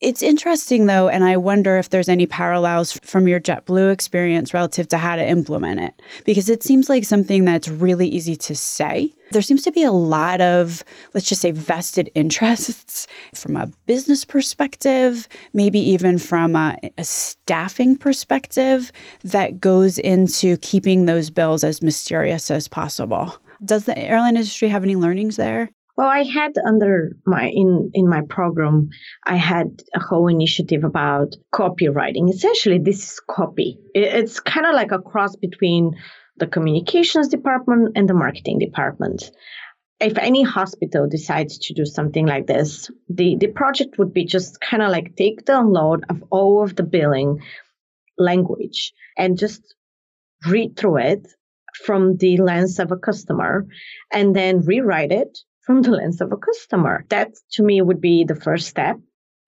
It's 0.00 0.22
interesting 0.22 0.86
though, 0.86 1.10
and 1.10 1.24
I 1.24 1.36
wonder 1.36 1.76
if 1.76 1.90
there's 1.90 2.08
any 2.08 2.24
parallels 2.24 2.98
from 3.04 3.28
your 3.28 3.38
JetBlue 3.38 3.92
experience 3.92 4.54
relative 4.54 4.88
to 4.88 4.96
how 4.96 5.14
to 5.14 5.26
implement 5.26 5.80
it, 5.80 6.00
because 6.24 6.48
it 6.48 6.62
seems 6.62 6.88
like 6.88 7.04
something 7.04 7.44
that's 7.44 7.68
really 7.68 8.08
easy 8.08 8.34
to 8.36 8.56
say. 8.56 9.12
There 9.30 9.42
seems 9.42 9.62
to 9.64 9.72
be 9.72 9.82
a 9.82 9.92
lot 9.92 10.40
of, 10.40 10.82
let's 11.12 11.28
just 11.28 11.42
say, 11.42 11.50
vested 11.50 12.10
interests 12.14 13.06
from 13.34 13.56
a 13.56 13.66
business 13.84 14.24
perspective, 14.24 15.28
maybe 15.52 15.78
even 15.78 16.18
from 16.18 16.56
a, 16.56 16.78
a 16.96 17.04
staffing 17.04 17.94
perspective 17.94 18.92
that 19.22 19.60
goes 19.60 19.98
into 19.98 20.56
keeping 20.58 21.04
those 21.04 21.28
bills 21.28 21.62
as 21.62 21.82
mysterious 21.82 22.50
as 22.50 22.68
possible. 22.68 23.36
Does 23.62 23.84
the 23.84 23.98
airline 23.98 24.36
industry 24.36 24.68
have 24.70 24.82
any 24.82 24.96
learnings 24.96 25.36
there? 25.36 25.68
Well, 26.00 26.08
I 26.08 26.22
had 26.22 26.52
under 26.56 27.14
my 27.26 27.50
in 27.50 27.90
in 27.92 28.08
my 28.08 28.22
program, 28.22 28.88
I 29.26 29.36
had 29.36 29.82
a 29.94 30.00
whole 30.00 30.28
initiative 30.28 30.82
about 30.82 31.36
copywriting. 31.52 32.30
Essentially, 32.30 32.78
this 32.78 33.04
is 33.04 33.20
copy. 33.28 33.78
It's 33.94 34.40
kind 34.40 34.64
of 34.64 34.74
like 34.74 34.92
a 34.92 34.98
cross 34.98 35.36
between 35.36 35.90
the 36.38 36.46
communications 36.46 37.28
department 37.28 37.92
and 37.96 38.08
the 38.08 38.14
marketing 38.14 38.60
department. 38.60 39.30
If 40.00 40.16
any 40.16 40.42
hospital 40.42 41.06
decides 41.06 41.58
to 41.58 41.74
do 41.74 41.84
something 41.84 42.24
like 42.24 42.46
this, 42.46 42.90
the, 43.10 43.36
the 43.36 43.48
project 43.48 43.98
would 43.98 44.14
be 44.14 44.24
just 44.24 44.58
kind 44.58 44.82
of 44.82 44.90
like 44.90 45.16
take 45.16 45.44
the 45.44 45.52
download 45.52 46.04
of 46.08 46.24
all 46.30 46.62
of 46.64 46.76
the 46.76 46.82
billing 46.82 47.42
language 48.16 48.94
and 49.18 49.36
just 49.36 49.74
read 50.48 50.78
through 50.78 50.96
it 50.96 51.28
from 51.84 52.16
the 52.16 52.38
lens 52.38 52.78
of 52.78 52.90
a 52.90 52.96
customer 52.96 53.66
and 54.10 54.34
then 54.34 54.60
rewrite 54.60 55.12
it 55.12 55.38
from 55.70 55.82
the 55.82 55.92
lens 55.92 56.20
of 56.20 56.32
a 56.32 56.36
customer. 56.36 57.04
That 57.10 57.30
to 57.52 57.62
me 57.62 57.80
would 57.80 58.00
be 58.00 58.24
the 58.24 58.34
first 58.34 58.66
step. 58.66 58.96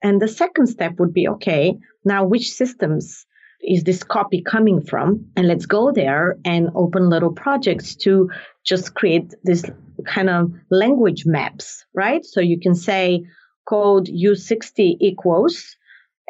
And 0.04 0.22
the 0.22 0.28
second 0.28 0.68
step 0.68 0.92
would 1.00 1.12
be 1.12 1.26
okay, 1.26 1.74
now 2.04 2.24
which 2.24 2.52
systems 2.52 3.26
is 3.60 3.82
this 3.82 4.04
copy 4.04 4.40
coming 4.40 4.82
from? 4.82 5.26
And 5.36 5.48
let's 5.48 5.66
go 5.66 5.90
there 5.90 6.36
and 6.44 6.70
open 6.76 7.10
little 7.10 7.32
projects 7.32 7.96
to 8.04 8.30
just 8.64 8.94
create 8.94 9.34
this 9.42 9.64
kind 10.06 10.30
of 10.30 10.52
language 10.70 11.26
maps, 11.26 11.84
right? 11.92 12.24
So 12.24 12.40
you 12.40 12.60
can 12.60 12.76
say 12.76 13.24
code 13.68 14.06
U60 14.06 14.98
equals, 15.00 15.74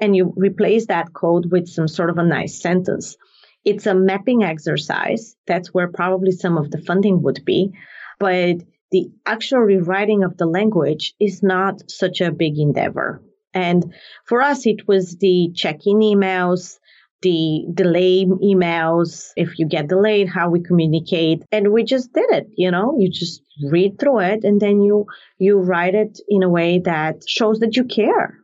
and 0.00 0.16
you 0.16 0.32
replace 0.38 0.86
that 0.86 1.12
code 1.12 1.52
with 1.52 1.68
some 1.68 1.86
sort 1.86 2.08
of 2.08 2.16
a 2.16 2.24
nice 2.24 2.62
sentence. 2.62 3.18
It's 3.66 3.86
a 3.86 3.94
mapping 3.94 4.42
exercise. 4.42 5.36
That's 5.46 5.74
where 5.74 5.88
probably 5.88 6.32
some 6.32 6.56
of 6.56 6.70
the 6.70 6.80
funding 6.80 7.20
would 7.24 7.44
be. 7.44 7.72
But 8.18 8.62
the 8.92 9.10
actual 9.26 9.60
rewriting 9.60 10.22
of 10.22 10.36
the 10.36 10.46
language 10.46 11.14
is 11.18 11.42
not 11.42 11.90
such 11.90 12.20
a 12.20 12.30
big 12.30 12.58
endeavor. 12.58 13.22
And 13.54 13.94
for 14.26 14.40
us, 14.40 14.66
it 14.66 14.86
was 14.86 15.16
the 15.16 15.50
check-in 15.54 15.98
emails, 15.98 16.78
the 17.22 17.66
delay 17.72 18.24
emails, 18.24 19.30
if 19.36 19.58
you 19.58 19.66
get 19.66 19.88
delayed, 19.88 20.28
how 20.28 20.50
we 20.50 20.62
communicate. 20.62 21.42
And 21.50 21.72
we 21.72 21.84
just 21.84 22.12
did 22.12 22.30
it, 22.30 22.48
you 22.56 22.70
know, 22.70 22.96
you 22.98 23.10
just 23.10 23.42
read 23.70 23.98
through 23.98 24.20
it 24.20 24.44
and 24.44 24.60
then 24.60 24.80
you, 24.80 25.06
you 25.38 25.58
write 25.58 25.94
it 25.94 26.20
in 26.28 26.42
a 26.42 26.48
way 26.48 26.80
that 26.84 27.28
shows 27.28 27.60
that 27.60 27.76
you 27.76 27.84
care, 27.84 28.38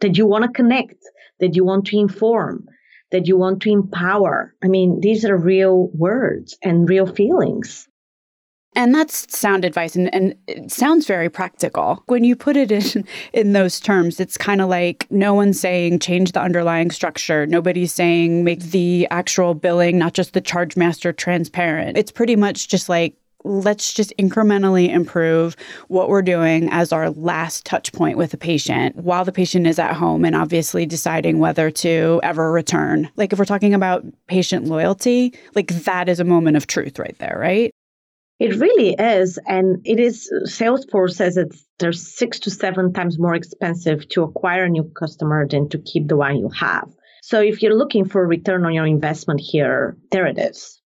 that 0.00 0.16
you 0.16 0.26
want 0.26 0.44
to 0.44 0.50
connect, 0.50 0.96
that 1.40 1.56
you 1.56 1.64
want 1.64 1.86
to 1.86 1.98
inform, 1.98 2.66
that 3.10 3.26
you 3.26 3.36
want 3.36 3.62
to 3.62 3.70
empower. 3.70 4.54
I 4.62 4.68
mean, 4.68 5.00
these 5.00 5.24
are 5.24 5.36
real 5.36 5.88
words 5.92 6.56
and 6.62 6.88
real 6.88 7.06
feelings. 7.06 7.88
And 8.74 8.94
that's 8.94 9.36
sound 9.36 9.64
advice 9.64 9.94
and, 9.96 10.12
and 10.14 10.34
it 10.46 10.70
sounds 10.70 11.06
very 11.06 11.28
practical. 11.28 12.02
When 12.06 12.24
you 12.24 12.34
put 12.34 12.56
it 12.56 12.72
in 12.72 13.06
in 13.32 13.52
those 13.52 13.78
terms, 13.78 14.18
it's 14.18 14.38
kind 14.38 14.60
of 14.60 14.68
like 14.68 15.06
no 15.10 15.34
one's 15.34 15.60
saying 15.60 15.98
change 15.98 16.32
the 16.32 16.40
underlying 16.40 16.90
structure. 16.90 17.46
Nobody's 17.46 17.92
saying 17.92 18.44
make 18.44 18.60
the 18.60 19.06
actual 19.10 19.54
billing, 19.54 19.98
not 19.98 20.14
just 20.14 20.32
the 20.32 20.40
charge 20.40 20.76
master 20.76 21.12
transparent. 21.12 21.98
It's 21.98 22.12
pretty 22.12 22.36
much 22.36 22.68
just 22.68 22.88
like 22.88 23.14
let's 23.44 23.92
just 23.92 24.12
incrementally 24.18 24.88
improve 24.88 25.56
what 25.88 26.08
we're 26.08 26.22
doing 26.22 26.68
as 26.70 26.92
our 26.92 27.10
last 27.10 27.66
touch 27.66 27.92
point 27.92 28.16
with 28.16 28.32
a 28.32 28.36
patient 28.36 28.94
while 28.96 29.24
the 29.24 29.32
patient 29.32 29.66
is 29.66 29.80
at 29.80 29.94
home 29.94 30.24
and 30.24 30.36
obviously 30.36 30.86
deciding 30.86 31.40
whether 31.40 31.70
to 31.70 32.20
ever 32.22 32.52
return. 32.52 33.10
Like 33.16 33.32
if 33.32 33.38
we're 33.38 33.44
talking 33.44 33.74
about 33.74 34.04
patient 34.28 34.66
loyalty, 34.66 35.34
like 35.54 35.68
that 35.68 36.08
is 36.08 36.20
a 36.20 36.24
moment 36.24 36.56
of 36.56 36.66
truth 36.66 36.98
right 36.98 37.16
there, 37.18 37.36
right? 37.38 37.72
It 38.42 38.56
really 38.56 38.94
is. 38.98 39.38
And 39.46 39.80
it 39.84 40.00
is, 40.00 40.28
Salesforce 40.48 41.12
says 41.12 41.36
it's 41.36 41.64
they're 41.78 41.92
six 41.92 42.40
to 42.40 42.50
seven 42.50 42.92
times 42.92 43.16
more 43.16 43.36
expensive 43.36 44.08
to 44.08 44.24
acquire 44.24 44.64
a 44.64 44.68
new 44.68 44.82
customer 44.98 45.46
than 45.46 45.68
to 45.68 45.78
keep 45.78 46.08
the 46.08 46.16
one 46.16 46.38
you 46.38 46.48
have. 46.48 46.90
So 47.22 47.40
if 47.40 47.62
you're 47.62 47.78
looking 47.78 48.04
for 48.04 48.20
a 48.20 48.26
return 48.26 48.66
on 48.66 48.74
your 48.74 48.84
investment 48.84 49.38
here, 49.40 49.96
there 50.10 50.26
it 50.26 50.38
is. 50.38 50.80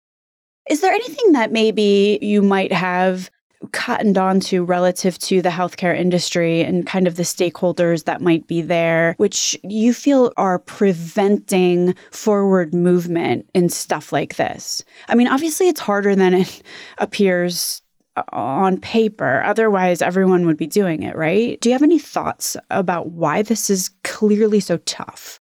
Is 0.67 0.81
there 0.81 0.93
anything 0.93 1.33
that 1.33 1.51
maybe 1.51 2.17
you 2.23 2.41
might 2.41 2.73
have 2.73 3.29
cottoned 3.71 4.17
onto 4.17 4.63
relative 4.63 5.17
to 5.19 5.41
the 5.41 5.49
healthcare 5.49 5.97
industry 5.97 6.61
and 6.61 6.85
kind 6.85 7.07
of 7.07 7.15
the 7.15 7.23
stakeholders 7.23 8.05
that 8.05 8.21
might 8.21 8.47
be 8.47 8.61
there, 8.61 9.15
which 9.17 9.57
you 9.63 9.93
feel 9.93 10.31
are 10.37 10.59
preventing 10.59 11.95
forward 12.11 12.73
movement 12.73 13.49
in 13.53 13.69
stuff 13.69 14.11
like 14.11 14.35
this? 14.35 14.83
I 15.07 15.15
mean, 15.15 15.27
obviously, 15.27 15.67
it's 15.67 15.79
harder 15.79 16.15
than 16.15 16.33
it 16.33 16.61
appears 16.97 17.81
on 18.31 18.79
paper. 18.79 19.41
Otherwise, 19.43 20.01
everyone 20.01 20.45
would 20.45 20.57
be 20.57 20.67
doing 20.67 21.03
it, 21.03 21.15
right? 21.15 21.59
Do 21.61 21.69
you 21.69 21.73
have 21.73 21.83
any 21.83 21.99
thoughts 21.99 22.55
about 22.69 23.11
why 23.11 23.41
this 23.41 23.69
is 23.69 23.89
clearly 24.03 24.59
so 24.59 24.77
tough? 24.77 25.39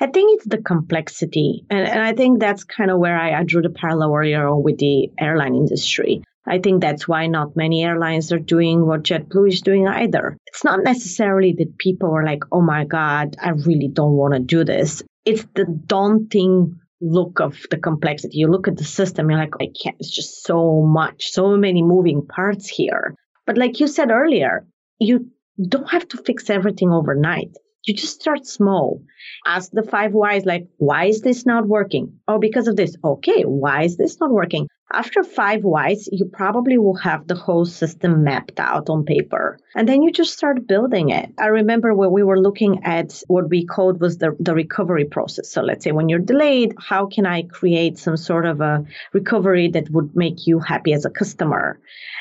I 0.00 0.08
think 0.08 0.36
it's 0.36 0.46
the 0.48 0.58
complexity. 0.58 1.64
And, 1.70 1.86
and 1.86 2.00
I 2.00 2.12
think 2.12 2.40
that's 2.40 2.64
kind 2.64 2.90
of 2.90 2.98
where 2.98 3.16
I, 3.16 3.38
I 3.38 3.44
drew 3.44 3.62
the 3.62 3.70
parallel 3.70 4.14
earlier 4.14 4.56
with 4.56 4.78
the 4.78 5.08
airline 5.18 5.54
industry. 5.54 6.22
I 6.46 6.58
think 6.58 6.80
that's 6.80 7.06
why 7.06 7.28
not 7.28 7.56
many 7.56 7.84
airlines 7.84 8.32
are 8.32 8.38
doing 8.38 8.84
what 8.84 9.04
JetBlue 9.04 9.48
is 9.48 9.60
doing 9.60 9.86
either. 9.86 10.36
It's 10.46 10.64
not 10.64 10.82
necessarily 10.82 11.54
that 11.58 11.78
people 11.78 12.10
are 12.10 12.24
like, 12.24 12.42
oh 12.50 12.60
my 12.60 12.84
God, 12.84 13.36
I 13.40 13.50
really 13.50 13.88
don't 13.88 14.16
want 14.16 14.34
to 14.34 14.40
do 14.40 14.64
this. 14.64 15.02
It's 15.24 15.46
the 15.54 15.64
daunting 15.64 16.80
look 17.00 17.40
of 17.40 17.58
the 17.70 17.76
complexity. 17.76 18.38
You 18.38 18.48
look 18.48 18.68
at 18.68 18.76
the 18.76 18.84
system, 18.84 19.30
you're 19.30 19.38
like, 19.38 19.54
I 19.60 19.68
can't, 19.82 19.96
it's 19.98 20.10
just 20.10 20.44
so 20.44 20.82
much, 20.82 21.30
so 21.30 21.56
many 21.56 21.82
moving 21.82 22.26
parts 22.26 22.68
here. 22.68 23.14
But 23.46 23.58
like 23.58 23.80
you 23.80 23.86
said 23.86 24.10
earlier, 24.10 24.66
you 24.98 25.30
don't 25.68 25.90
have 25.90 26.08
to 26.08 26.16
fix 26.16 26.50
everything 26.50 26.90
overnight. 26.90 27.50
You 27.84 27.94
just 27.94 28.20
start 28.20 28.46
small. 28.46 29.02
Ask 29.44 29.70
the 29.72 29.82
five 29.82 30.12
whys, 30.12 30.44
like, 30.44 30.68
why 30.76 31.06
is 31.06 31.20
this 31.20 31.44
not 31.44 31.66
working? 31.66 32.20
Oh, 32.28 32.38
because 32.38 32.68
of 32.68 32.76
this. 32.76 32.96
Okay, 33.04 33.42
why 33.42 33.82
is 33.82 33.96
this 33.96 34.20
not 34.20 34.30
working? 34.30 34.68
After 34.94 35.24
five 35.24 35.64
whys, 35.64 36.06
you 36.12 36.26
probably 36.26 36.76
will 36.76 36.96
have 36.96 37.26
the 37.26 37.34
whole 37.34 37.64
system 37.64 38.24
mapped 38.24 38.60
out 38.60 38.90
on 38.90 39.04
paper. 39.04 39.58
And 39.74 39.88
then 39.88 40.02
you 40.02 40.12
just 40.12 40.34
start 40.34 40.66
building 40.66 41.08
it. 41.08 41.32
I 41.38 41.46
remember 41.46 41.94
when 41.94 42.12
we 42.12 42.22
were 42.22 42.38
looking 42.38 42.84
at 42.84 43.22
what 43.26 43.48
we 43.48 43.64
called 43.64 44.00
was 44.02 44.18
the, 44.18 44.36
the 44.38 44.54
recovery 44.54 45.06
process. 45.06 45.48
So 45.48 45.62
let's 45.62 45.84
say 45.84 45.92
when 45.92 46.10
you're 46.10 46.18
delayed, 46.18 46.74
how 46.78 47.06
can 47.06 47.24
I 47.24 47.42
create 47.42 47.98
some 47.98 48.18
sort 48.18 48.44
of 48.44 48.60
a 48.60 48.84
recovery 49.14 49.68
that 49.68 49.88
would 49.90 50.14
make 50.14 50.46
you 50.46 50.58
happy 50.58 50.92
as 50.92 51.06
a 51.06 51.10
customer? 51.10 51.80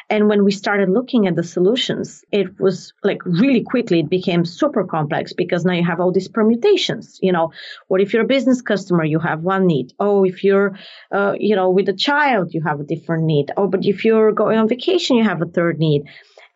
And 0.10 0.28
when 0.28 0.44
we 0.44 0.52
started 0.52 0.90
looking 0.90 1.28
at 1.28 1.36
the 1.36 1.44
solutions, 1.44 2.24
it 2.32 2.60
was 2.60 2.94
like 3.04 3.24
really 3.26 3.64
quickly, 3.64 4.00
it 4.02 4.10
became 4.10 4.44
super 4.46 4.84
complex 4.86 5.34
because 5.34 5.64
now 5.64 5.74
you 5.74 5.86
have 5.86 6.00
all 6.00 6.12
these 6.12 6.28
permutations. 6.28 7.20
You 7.22 7.32
know, 7.32 7.52
what 7.88 8.02
if 8.02 8.14
you're 8.14 8.24
a 8.24 8.28
business 8.28 8.62
customer, 8.62 9.04
you 9.06 9.20
have 9.20 9.42
one 9.42 9.68
need. 9.68 9.94
Oh, 10.00 10.26
if 10.26 10.44
you're, 10.44 10.78
uh, 11.12 11.36
you 11.40 11.56
know, 11.56 11.70
with 11.70 11.88
a 11.90 11.94
child, 11.94 12.54
you 12.54 12.61
have 12.64 12.80
a 12.80 12.84
different 12.84 13.26
need. 13.26 13.52
Oh, 13.58 13.68
but 13.68 13.86
if 13.86 14.06
you're 14.06 14.32
going 14.32 14.58
on 14.58 14.68
vacation, 14.68 15.18
you 15.18 15.24
have 15.24 15.42
a 15.42 15.46
third 15.46 15.80
need. 15.80 16.04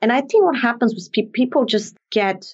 And 0.01 0.11
I 0.11 0.21
think 0.21 0.43
what 0.43 0.59
happens 0.59 0.93
was 0.93 1.09
pe- 1.09 1.29
people 1.31 1.65
just 1.65 1.95
get, 2.11 2.45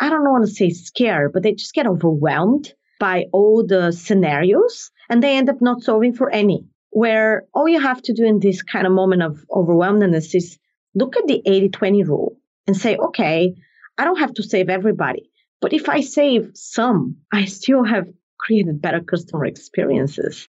I 0.00 0.08
don't 0.08 0.30
want 0.30 0.46
to 0.46 0.50
say 0.50 0.70
scared, 0.70 1.32
but 1.32 1.42
they 1.42 1.52
just 1.52 1.74
get 1.74 1.86
overwhelmed 1.86 2.72
by 2.98 3.26
all 3.32 3.66
the 3.66 3.92
scenarios 3.92 4.90
and 5.08 5.22
they 5.22 5.36
end 5.36 5.50
up 5.50 5.60
not 5.60 5.82
solving 5.82 6.14
for 6.14 6.30
any 6.30 6.66
where 6.96 7.46
all 7.52 7.68
you 7.68 7.78
have 7.78 8.00
to 8.00 8.14
do 8.14 8.24
in 8.24 8.40
this 8.40 8.62
kind 8.62 8.86
of 8.86 8.92
moment 8.92 9.22
of 9.22 9.44
overwhelmness 9.54 10.34
is 10.34 10.58
look 10.94 11.14
at 11.18 11.26
the 11.26 11.42
80 11.44 11.68
20 11.68 12.04
rule 12.04 12.38
and 12.66 12.74
say, 12.74 12.96
okay, 12.96 13.54
I 13.98 14.04
don't 14.04 14.18
have 14.18 14.32
to 14.34 14.42
save 14.42 14.70
everybody. 14.70 15.30
But 15.60 15.74
if 15.74 15.90
I 15.90 16.00
save 16.00 16.52
some, 16.54 17.18
I 17.30 17.44
still 17.44 17.84
have 17.84 18.06
created 18.38 18.80
better 18.80 19.00
customer 19.00 19.44
experiences. 19.44 20.48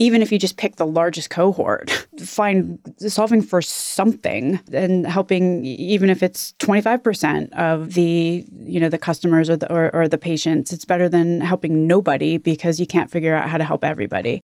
Even 0.00 0.22
if 0.22 0.30
you 0.30 0.38
just 0.38 0.56
pick 0.56 0.76
the 0.76 0.86
largest 0.86 1.30
cohort, 1.30 1.90
find 2.24 2.78
solving 2.98 3.42
for 3.42 3.60
something 3.60 4.60
and 4.72 5.06
helping, 5.06 5.64
even 5.64 6.08
if 6.08 6.22
it's 6.22 6.54
25% 6.60 7.52
of 7.54 7.94
the, 7.94 8.44
you 8.52 8.78
know, 8.78 8.88
the 8.88 8.98
customers 8.98 9.50
or 9.50 9.56
the, 9.56 9.72
or, 9.72 9.94
or 9.94 10.08
the 10.08 10.18
patients, 10.18 10.72
it's 10.72 10.84
better 10.84 11.08
than 11.08 11.40
helping 11.40 11.86
nobody 11.86 12.38
because 12.38 12.78
you 12.78 12.86
can't 12.86 13.10
figure 13.10 13.34
out 13.34 13.48
how 13.48 13.58
to 13.58 13.64
help 13.64 13.84
everybody. 13.84 14.40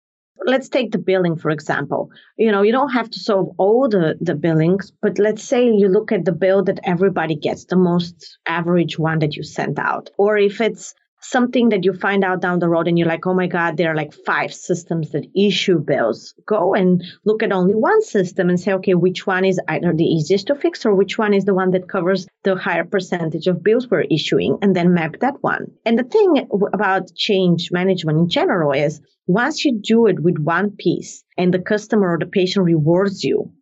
Let's 0.45 0.69
take 0.69 0.91
the 0.91 0.99
billing 0.99 1.37
for 1.37 1.51
example. 1.51 2.11
You 2.37 2.51
know 2.51 2.63
you 2.63 2.73
don't 2.73 2.91
have 2.91 3.09
to 3.11 3.21
solve 3.21 3.55
all 3.59 3.89
the 3.89 4.17
the 4.21 4.35
billings 4.35 4.93
but 5.01 5.19
let's 5.19 5.43
say 5.43 5.67
you 5.67 5.89
look 5.89 6.11
at 6.11 6.25
the 6.25 6.33
bill 6.33 6.65
that 6.65 6.81
everybody 6.83 7.37
gets 7.37 7.67
the 7.67 7.77
most 7.77 8.39
average 8.47 8.99
one 8.99 9.21
that 9.21 9.37
you 9.37 9.45
sent 9.45 9.79
out. 9.79 10.11
Or 10.19 10.37
if 10.37 10.61
it's 10.61 10.95
something 11.23 11.69
that 11.71 11.85
you 11.85 11.93
find 11.93 12.25
out 12.25 12.41
down 12.41 12.59
the 12.59 12.69
road 12.69 12.89
and 12.89 12.99
you're 12.99 13.09
like, 13.09 13.27
oh 13.27 13.35
my 13.35 13.47
God, 13.47 13.77
there 13.77 13.93
are 13.93 13.97
like 13.97 14.13
five 14.13 14.53
systems 14.53 15.11
that 15.13 15.27
issue 15.37 15.79
bills. 15.79 16.35
Go 16.47 16.75
and 16.75 17.03
look 17.25 17.43
at 17.43 17.53
only 17.53 17.75
one 17.75 18.03
system 18.03 18.49
and 18.49 18.59
say, 18.59 18.73
okay, 18.73 18.95
which 18.95 19.27
one 19.27 19.45
is 19.45 19.61
either 19.69 19.93
the 19.93 20.05
easiest 20.05 20.49
to 20.49 20.55
fix 20.55 20.85
or 20.85 20.95
which 20.95 21.19
one 21.19 21.33
is 21.33 21.45
the 21.45 21.55
one 21.55 21.71
that 21.71 21.89
covers 21.89 22.27
the 22.45 22.57
higher 22.57 22.85
percentage 22.85 23.47
of 23.47 23.63
bills 23.63 23.89
we're 23.89 24.03
issuing 24.03 24.59
and 24.63 24.75
then 24.75 24.95
map 24.95 25.17
that 25.21 25.43
one. 25.43 25.67
And 25.87 25.99
the 25.99 26.05
thing 26.05 26.49
about 26.73 27.15
change 27.15 27.71
management 27.71 28.19
in 28.19 28.29
general 28.29 28.73
is 28.73 29.01
once 29.27 29.65
you 29.65 29.81
do 29.81 30.07
it 30.07 30.21
with 30.21 30.39
one 30.39 30.71
piece 30.77 31.23
and 31.39 31.55
the 31.55 31.61
customer 31.61 32.15
or 32.15 32.19
the 32.19 32.27
patient 32.27 32.67
rewards 32.67 33.23
you, 33.23 33.53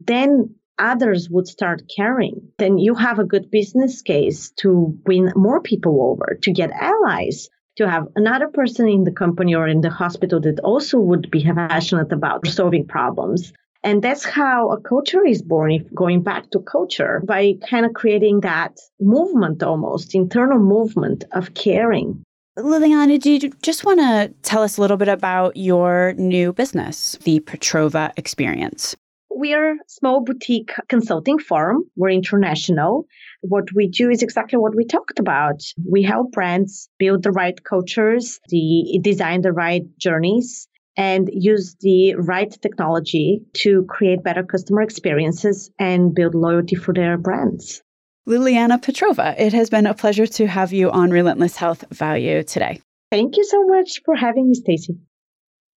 then 0.00 0.54
others 0.78 1.28
would 1.30 1.46
start 1.46 1.82
caring, 1.94 2.48
then 2.58 2.78
you 2.78 2.94
have 2.94 3.18
a 3.18 3.24
good 3.24 3.50
business 3.50 4.02
case 4.02 4.50
to 4.58 4.98
win 5.06 5.32
more 5.36 5.60
people 5.60 6.02
over, 6.02 6.38
to 6.42 6.52
get 6.52 6.70
allies, 6.70 7.48
to 7.76 7.88
have 7.88 8.06
another 8.16 8.48
person 8.48 8.88
in 8.88 9.04
the 9.04 9.12
company 9.12 9.54
or 9.54 9.66
in 9.66 9.80
the 9.80 9.90
hospital 9.90 10.40
that 10.40 10.60
also 10.60 10.98
would 10.98 11.30
be 11.30 11.42
passionate 11.42 12.12
about 12.12 12.46
solving 12.46 12.86
problems. 12.86 13.52
And 13.82 14.02
that's 14.02 14.24
how 14.24 14.70
a 14.70 14.80
culture 14.80 15.26
is 15.26 15.42
born, 15.42 15.72
if 15.72 15.94
going 15.94 16.22
back 16.22 16.50
to 16.52 16.60
culture, 16.60 17.22
by 17.26 17.54
kind 17.68 17.84
of 17.84 17.92
creating 17.92 18.40
that 18.40 18.78
movement 18.98 19.62
almost, 19.62 20.14
internal 20.14 20.58
movement 20.58 21.24
of 21.32 21.54
caring. 21.54 22.24
Liliana, 22.56 23.20
do 23.20 23.32
you 23.32 23.50
just 23.62 23.84
want 23.84 23.98
to 24.00 24.32
tell 24.42 24.62
us 24.62 24.78
a 24.78 24.80
little 24.80 24.96
bit 24.96 25.08
about 25.08 25.56
your 25.56 26.14
new 26.16 26.52
business, 26.52 27.18
the 27.24 27.40
Petrova 27.40 28.12
Experience? 28.16 28.96
We 29.36 29.52
are 29.52 29.72
a 29.72 29.78
small 29.88 30.22
boutique 30.22 30.72
consulting 30.88 31.38
firm. 31.38 31.84
We're 31.96 32.10
international. 32.10 33.06
What 33.40 33.64
we 33.74 33.88
do 33.88 34.08
is 34.10 34.22
exactly 34.22 34.58
what 34.58 34.76
we 34.76 34.84
talked 34.84 35.18
about. 35.18 35.60
We 35.90 36.02
help 36.02 36.32
brands 36.32 36.88
build 36.98 37.24
the 37.24 37.32
right 37.32 37.58
cultures, 37.64 38.38
the 38.48 39.00
design 39.02 39.42
the 39.42 39.52
right 39.52 39.82
journeys, 39.98 40.68
and 40.96 41.28
use 41.32 41.74
the 41.80 42.14
right 42.14 42.50
technology 42.62 43.42
to 43.54 43.84
create 43.88 44.22
better 44.22 44.44
customer 44.44 44.82
experiences 44.82 45.70
and 45.78 46.14
build 46.14 46.34
loyalty 46.36 46.76
for 46.76 46.94
their 46.94 47.18
brands. 47.18 47.82
Liliana 48.28 48.80
Petrova, 48.80 49.34
it 49.38 49.52
has 49.52 49.68
been 49.68 49.86
a 49.86 49.94
pleasure 49.94 50.26
to 50.26 50.46
have 50.46 50.72
you 50.72 50.90
on 50.90 51.10
Relentless 51.10 51.56
Health 51.56 51.84
Value 51.90 52.42
today. 52.44 52.80
Thank 53.10 53.36
you 53.36 53.44
so 53.44 53.64
much 53.66 54.00
for 54.04 54.14
having 54.14 54.48
me, 54.48 54.54
Stacy. 54.54 54.96